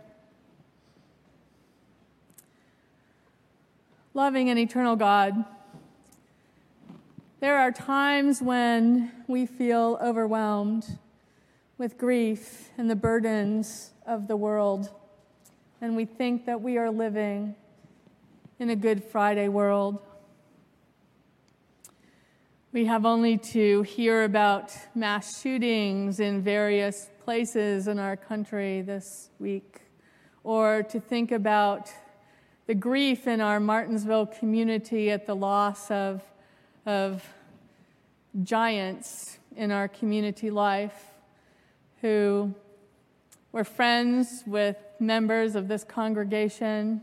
Loving 4.15 4.49
and 4.49 4.57
eternal 4.57 4.95
God, 4.95 5.45
there 7.39 7.55
are 7.55 7.71
times 7.71 8.41
when 8.41 9.11
we 9.27 9.45
feel 9.45 9.99
overwhelmed 10.01 10.97
with 11.77 11.99
grief 11.99 12.71
and 12.79 12.89
the 12.89 12.95
burdens 12.95 13.91
of 14.07 14.27
the 14.27 14.35
world, 14.35 14.89
and 15.79 15.95
we 15.95 16.05
think 16.05 16.47
that 16.47 16.59
we 16.59 16.79
are 16.79 16.89
living 16.89 17.55
in 18.57 18.71
a 18.71 18.75
Good 18.75 19.03
Friday 19.03 19.49
world. 19.49 20.01
We 22.71 22.85
have 22.85 23.05
only 23.05 23.37
to 23.37 23.83
hear 23.83 24.23
about 24.23 24.73
mass 24.95 25.43
shootings 25.43 26.19
in 26.19 26.41
various 26.41 27.11
places 27.27 27.89
in 27.89 27.99
our 27.99 28.15
country 28.15 28.81
this 28.81 29.31
week, 29.37 29.81
or 30.45 30.81
to 30.81 30.97
think 30.97 31.29
about 31.33 31.91
the 32.67 32.73
grief 32.73 33.27
in 33.27 33.41
our 33.41 33.59
Martinsville 33.59 34.27
community 34.27 35.11
at 35.11 35.25
the 35.25 35.35
loss 35.35 35.91
of, 35.91 36.23
of 36.85 37.21
giants 38.43 39.39
in 39.57 39.71
our 39.71 39.89
community 39.89 40.49
life 40.49 41.03
who 41.99 42.55
were 43.51 43.65
friends 43.65 44.45
with 44.47 44.77
members 44.97 45.55
of 45.55 45.67
this 45.67 45.83
congregation 45.83 47.01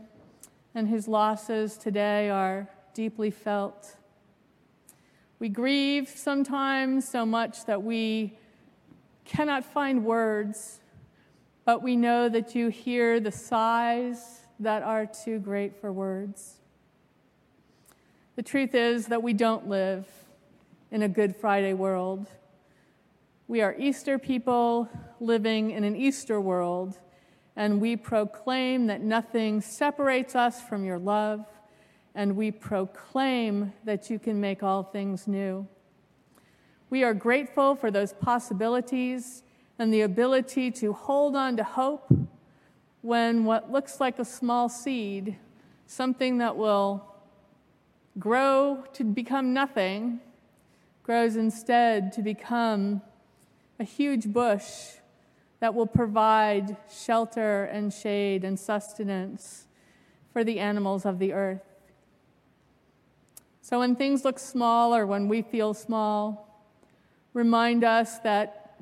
and 0.73 0.87
whose 0.87 1.07
losses 1.07 1.77
today 1.77 2.31
are 2.31 2.67
deeply 2.95 3.29
felt. 3.29 3.95
We 5.37 5.49
grieve 5.49 6.09
sometimes 6.09 7.07
so 7.07 7.27
much 7.27 7.65
that 7.65 7.83
we 7.83 8.39
cannot 9.25 9.65
find 9.65 10.05
words, 10.05 10.79
but 11.65 11.81
we 11.81 11.95
know 11.95 12.29
that 12.29 12.55
you 12.55 12.69
hear 12.69 13.19
the 13.19 13.31
sighs 13.31 14.41
that 14.59 14.83
are 14.83 15.05
too 15.05 15.39
great 15.39 15.75
for 15.81 15.91
words. 15.91 16.61
The 18.35 18.43
truth 18.43 18.75
is 18.75 19.07
that 19.07 19.23
we 19.23 19.33
don't 19.33 19.67
live 19.67 20.07
in 20.91 21.01
a 21.01 21.09
Good 21.09 21.35
Friday 21.35 21.73
world. 21.73 22.29
We 23.47 23.61
are 23.61 23.75
Easter 23.77 24.17
people 24.17 24.89
living 25.19 25.71
in 25.71 25.83
an 25.83 25.95
Easter 25.95 26.39
world, 26.39 26.99
and 27.55 27.81
we 27.81 27.95
proclaim 27.95 28.87
that 28.87 29.01
nothing 29.01 29.61
separates 29.61 30.35
us 30.35 30.61
from 30.61 30.83
your 30.83 30.99
love, 30.99 31.45
and 32.13 32.35
we 32.35 32.51
proclaim 32.51 33.73
that 33.83 34.09
you 34.09 34.19
can 34.19 34.39
make 34.39 34.63
all 34.63 34.83
things 34.83 35.27
new. 35.27 35.67
We 36.95 37.03
are 37.03 37.13
grateful 37.13 37.75
for 37.75 37.91
those 37.91 38.13
possibilities 38.13 39.43
and 39.77 39.93
the 39.93 40.03
ability 40.03 40.71
to 40.79 40.93
hold 40.93 41.35
on 41.35 41.57
to 41.57 41.63
hope 41.65 42.09
when 43.01 43.43
what 43.43 43.69
looks 43.69 43.99
like 43.99 44.17
a 44.17 44.23
small 44.23 44.69
seed, 44.69 45.35
something 45.87 46.37
that 46.37 46.55
will 46.55 47.05
grow 48.17 48.85
to 48.93 49.03
become 49.03 49.53
nothing, 49.53 50.21
grows 51.03 51.35
instead 51.35 52.13
to 52.13 52.21
become 52.21 53.01
a 53.77 53.83
huge 53.83 54.31
bush 54.31 54.93
that 55.59 55.75
will 55.75 55.87
provide 55.87 56.77
shelter 56.89 57.65
and 57.65 57.93
shade 57.93 58.45
and 58.45 58.57
sustenance 58.57 59.67
for 60.31 60.45
the 60.45 60.61
animals 60.61 61.05
of 61.05 61.19
the 61.19 61.33
earth. 61.33 61.75
So 63.59 63.79
when 63.79 63.97
things 63.97 64.23
look 64.23 64.39
small 64.39 64.95
or 64.95 65.05
when 65.05 65.27
we 65.27 65.41
feel 65.41 65.73
small, 65.73 66.44
remind 67.35 67.83
us 67.83 68.17
that 68.19 68.81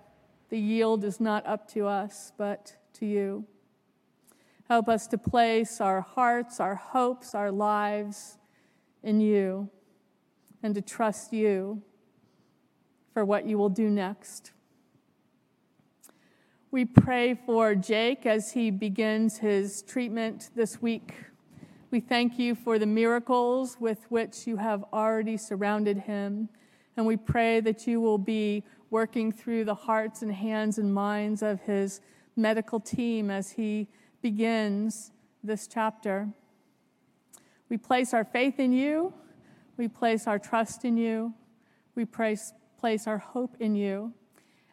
the 0.49 0.60
yield 0.60 1.04
is 1.04 1.20
not 1.20 1.45
up 1.47 1.68
to 1.74 1.88
us, 1.88 2.32
but 2.38 2.78
to 2.93 3.06
you. 3.06 3.45
Help 4.70 4.88
us 4.88 5.08
to 5.08 5.18
place 5.18 5.82
our 5.82 6.01
hearts, 6.01 6.60
our 6.60 6.76
hopes, 6.76 7.34
our 7.34 7.51
lives 7.51 8.38
in 9.01 9.20
you 9.20 9.70
and 10.62 10.76
to 10.76 10.82
trust 10.82 11.34
you 11.34 11.82
for 13.12 13.26
what 13.26 13.45
you 13.45 13.58
will 13.58 13.70
do 13.70 13.89
next. 13.89 14.51
We 16.70 16.86
pray 16.86 17.34
for 17.34 17.74
Jake 17.74 18.26
as 18.28 18.54
he 18.54 18.70
begins 18.70 19.39
his 19.39 19.82
treatment 19.82 20.51
this 20.56 20.80
week. 20.80 21.16
We 21.89 21.99
thank 21.99 22.38
you 22.38 22.54
for 22.54 22.78
the 22.78 22.86
miracles 22.86 23.78
with 23.80 24.06
which 24.10 24.45
you 24.45 24.58
have 24.58 24.86
already 24.93 25.38
surrounded 25.38 25.97
him. 25.97 26.49
And 26.96 27.06
we 27.06 27.18
pray 27.18 27.60
that 27.62 27.88
you 27.88 28.00
will 28.00 28.18
be 28.18 28.64
working 28.89 29.32
through 29.32 29.66
the 29.66 29.76
hearts 29.76 30.22
and 30.22 30.32
hands 30.32 30.78
and 30.78 30.94
minds 30.94 31.41
of 31.41 31.62
his 31.62 32.02
medical 32.36 32.80
team 32.80 33.30
as 33.30 33.52
he 33.52 33.88
begins 34.22 35.12
this 35.44 35.68
chapter. 35.68 36.30
We 37.70 37.78
place 37.78 38.14
our 38.14 38.24
faith 38.24 38.60
in 38.60 38.72
you, 38.72 39.14
we 39.78 39.88
place 39.88 40.28
our 40.28 40.38
trust 40.38 40.86
in 40.86 40.98
you, 40.98 41.34
we 41.96 42.06
place, 42.06 42.54
place 42.78 43.08
our 43.08 43.18
hope 43.18 43.56
in 43.60 43.76
you 43.76 44.14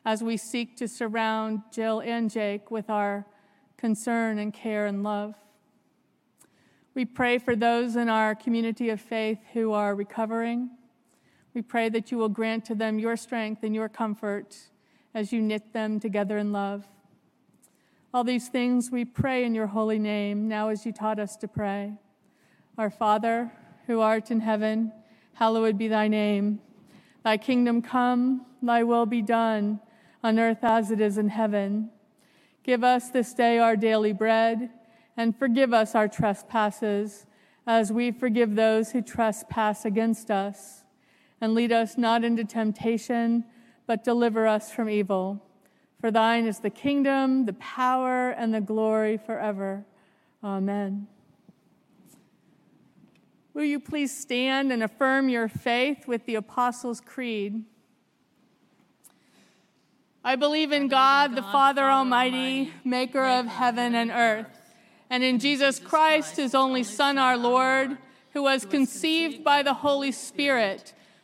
as 0.04 0.22
we 0.22 0.36
seek 0.36 0.76
to 0.76 0.88
surround 0.88 1.62
Jill 1.72 2.00
and 2.00 2.30
Jake 2.30 2.70
with 2.70 2.88
our 2.88 3.26
concern 3.76 4.38
and 4.38 4.52
care 4.52 4.86
and 4.86 5.02
love. 5.02 5.34
We 6.94 7.04
pray 7.04 7.38
for 7.38 7.54
those 7.54 7.96
in 7.96 8.08
our 8.08 8.34
community 8.34 8.90
of 8.90 9.00
faith 9.00 9.38
who 9.52 9.72
are 9.72 9.94
recovering. 9.94 10.70
We 11.52 11.62
pray 11.62 11.88
that 11.88 12.10
you 12.10 12.18
will 12.18 12.28
grant 12.28 12.64
to 12.66 12.74
them 12.74 12.98
your 12.98 13.16
strength 13.16 13.62
and 13.64 13.74
your 13.74 13.88
comfort 13.88 14.56
as 15.14 15.32
you 15.32 15.42
knit 15.42 15.72
them 15.72 15.98
together 15.98 16.38
in 16.38 16.52
love. 16.52 16.86
All 18.14 18.24
these 18.24 18.48
things 18.48 18.90
we 18.90 19.04
pray 19.04 19.44
in 19.44 19.54
your 19.54 19.68
holy 19.68 19.98
name, 19.98 20.48
now 20.48 20.68
as 20.68 20.86
you 20.86 20.92
taught 20.92 21.18
us 21.18 21.36
to 21.36 21.48
pray. 21.48 21.92
Our 22.78 22.90
Father, 22.90 23.52
who 23.86 24.00
art 24.00 24.30
in 24.30 24.40
heaven, 24.40 24.92
hallowed 25.34 25.78
be 25.78 25.88
thy 25.88 26.08
name. 26.08 26.60
Thy 27.24 27.36
kingdom 27.36 27.82
come, 27.82 28.46
thy 28.62 28.82
will 28.82 29.06
be 29.06 29.22
done 29.22 29.80
on 30.22 30.38
earth 30.38 30.62
as 30.62 30.90
it 30.90 31.00
is 31.00 31.18
in 31.18 31.28
heaven. 31.28 31.90
Give 32.62 32.84
us 32.84 33.08
this 33.08 33.32
day 33.32 33.58
our 33.58 33.76
daily 33.76 34.12
bread, 34.12 34.70
and 35.16 35.36
forgive 35.36 35.72
us 35.72 35.94
our 35.94 36.08
trespasses, 36.08 37.26
as 37.66 37.92
we 37.92 38.10
forgive 38.10 38.54
those 38.54 38.92
who 38.92 39.02
trespass 39.02 39.84
against 39.84 40.30
us. 40.30 40.79
And 41.40 41.54
lead 41.54 41.72
us 41.72 41.96
not 41.96 42.24
into 42.24 42.44
temptation, 42.44 43.44
but 43.86 44.04
deliver 44.04 44.46
us 44.46 44.70
from 44.70 44.90
evil. 44.90 45.42
For 46.00 46.10
thine 46.10 46.46
is 46.46 46.60
the 46.60 46.70
kingdom, 46.70 47.46
the 47.46 47.52
power, 47.54 48.30
and 48.30 48.54
the 48.54 48.60
glory 48.60 49.16
forever. 49.16 49.84
Amen. 50.42 51.06
Will 53.52 53.64
you 53.64 53.80
please 53.80 54.16
stand 54.16 54.72
and 54.72 54.82
affirm 54.82 55.28
your 55.28 55.48
faith 55.48 56.06
with 56.06 56.24
the 56.24 56.36
Apostles' 56.36 57.00
Creed? 57.00 57.64
I 60.22 60.36
believe 60.36 60.70
in 60.70 60.88
God, 60.88 61.34
the 61.34 61.42
Father 61.42 61.82
Almighty, 61.84 62.72
maker 62.84 63.24
of 63.24 63.46
heaven 63.46 63.94
and 63.94 64.10
earth, 64.10 64.74
and 65.08 65.24
in 65.24 65.38
Jesus 65.38 65.78
Christ, 65.78 66.36
his 66.36 66.54
only 66.54 66.84
Son, 66.84 67.18
our 67.18 67.36
Lord, 67.36 67.98
who 68.32 68.42
was 68.42 68.64
conceived 68.64 69.42
by 69.42 69.62
the 69.62 69.74
Holy 69.74 70.12
Spirit, 70.12 70.94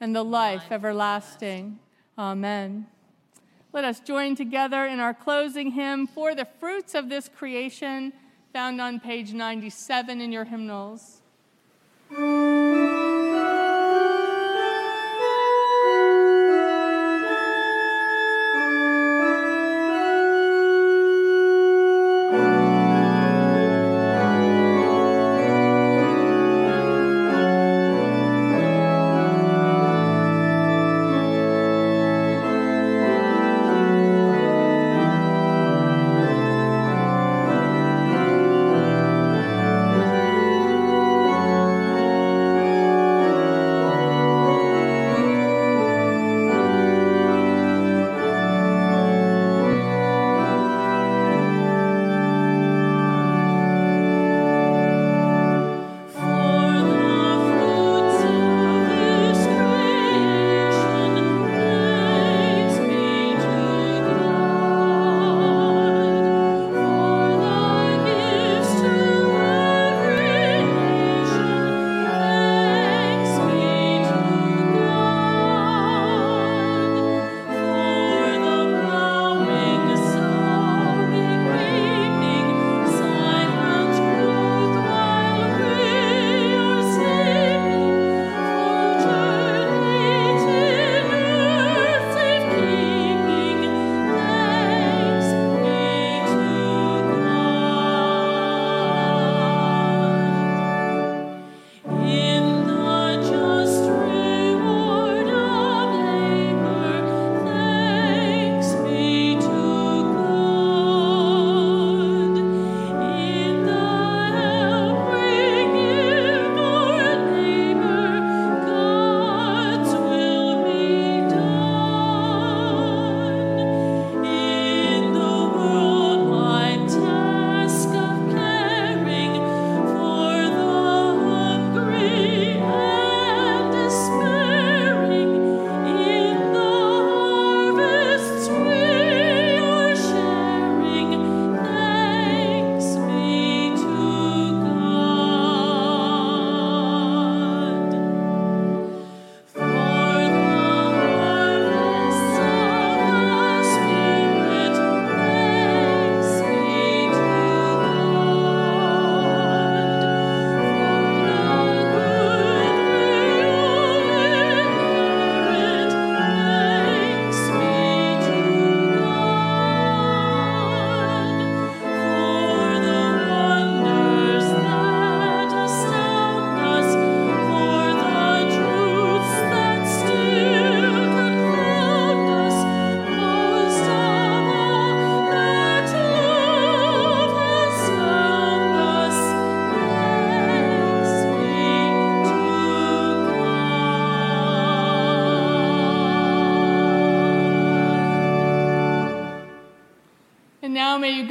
and 0.00 0.14
the 0.14 0.22
life 0.22 0.64
everlasting. 0.70 1.78
Amen. 2.16 2.86
Let 3.72 3.84
us 3.84 4.00
join 4.00 4.34
together 4.34 4.86
in 4.86 4.98
our 4.98 5.14
closing 5.14 5.72
hymn 5.72 6.06
for 6.06 6.34
the 6.34 6.46
fruits 6.58 6.94
of 6.94 7.08
this 7.08 7.28
creation, 7.28 8.12
found 8.52 8.80
on 8.80 8.98
page 8.98 9.32
97 9.32 10.20
in 10.20 10.32
your 10.32 10.44
hymnals. 10.44 11.20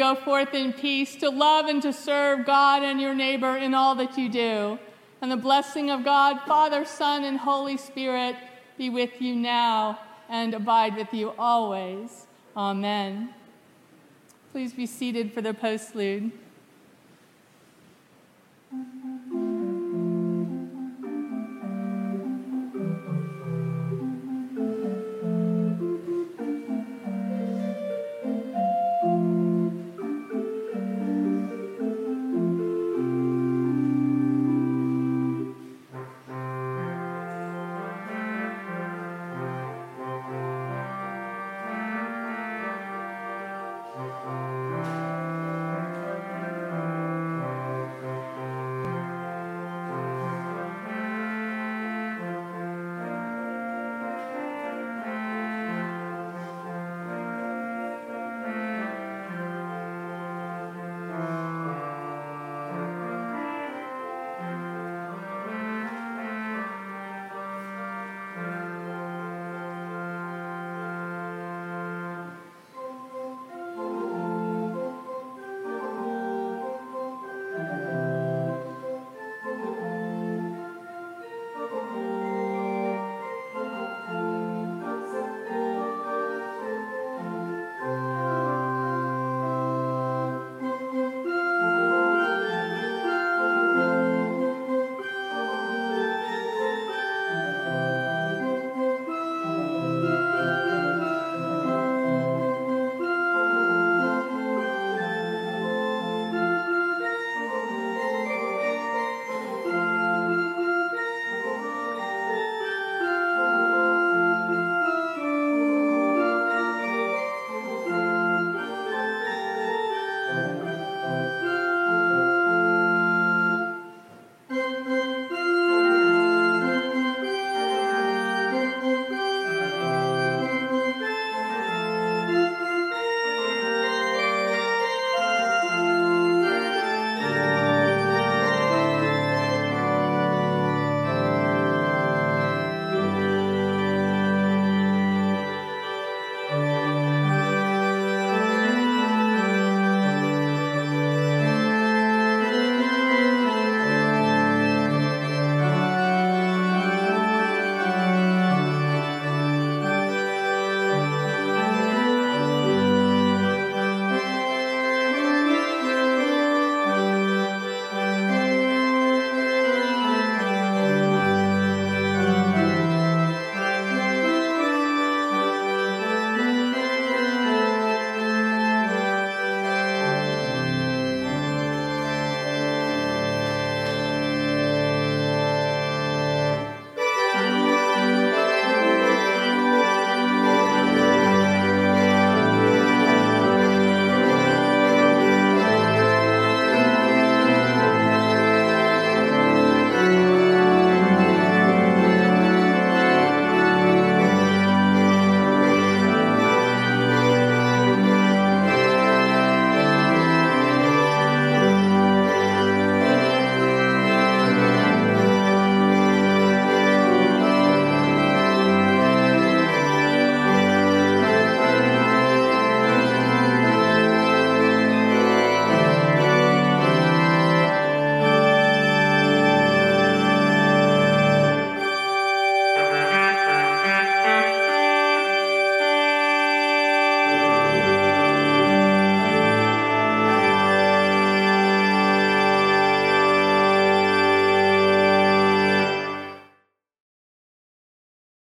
Go 0.07 0.15
forth 0.15 0.53
in 0.53 0.71
peace 0.71 1.17
to 1.17 1.29
love 1.29 1.65
and 1.65 1.81
to 1.81 1.91
serve 1.91 2.45
God 2.45 2.81
and 2.81 3.01
your 3.01 3.13
neighbor 3.13 3.57
in 3.57 3.73
all 3.73 3.93
that 3.95 4.17
you 4.17 4.29
do. 4.29 4.79
And 5.21 5.29
the 5.29 5.37
blessing 5.37 5.91
of 5.91 6.05
God, 6.05 6.39
Father, 6.47 6.85
Son, 6.85 7.25
and 7.25 7.37
Holy 7.37 7.75
Spirit 7.75 8.35
be 8.77 8.89
with 8.89 9.21
you 9.21 9.35
now 9.35 9.99
and 10.29 10.53
abide 10.53 10.95
with 10.95 11.13
you 11.13 11.33
always. 11.37 12.27
Amen. 12.55 13.33
Please 14.53 14.71
be 14.71 14.85
seated 14.85 15.33
for 15.33 15.41
the 15.41 15.53
postlude. 15.53 16.31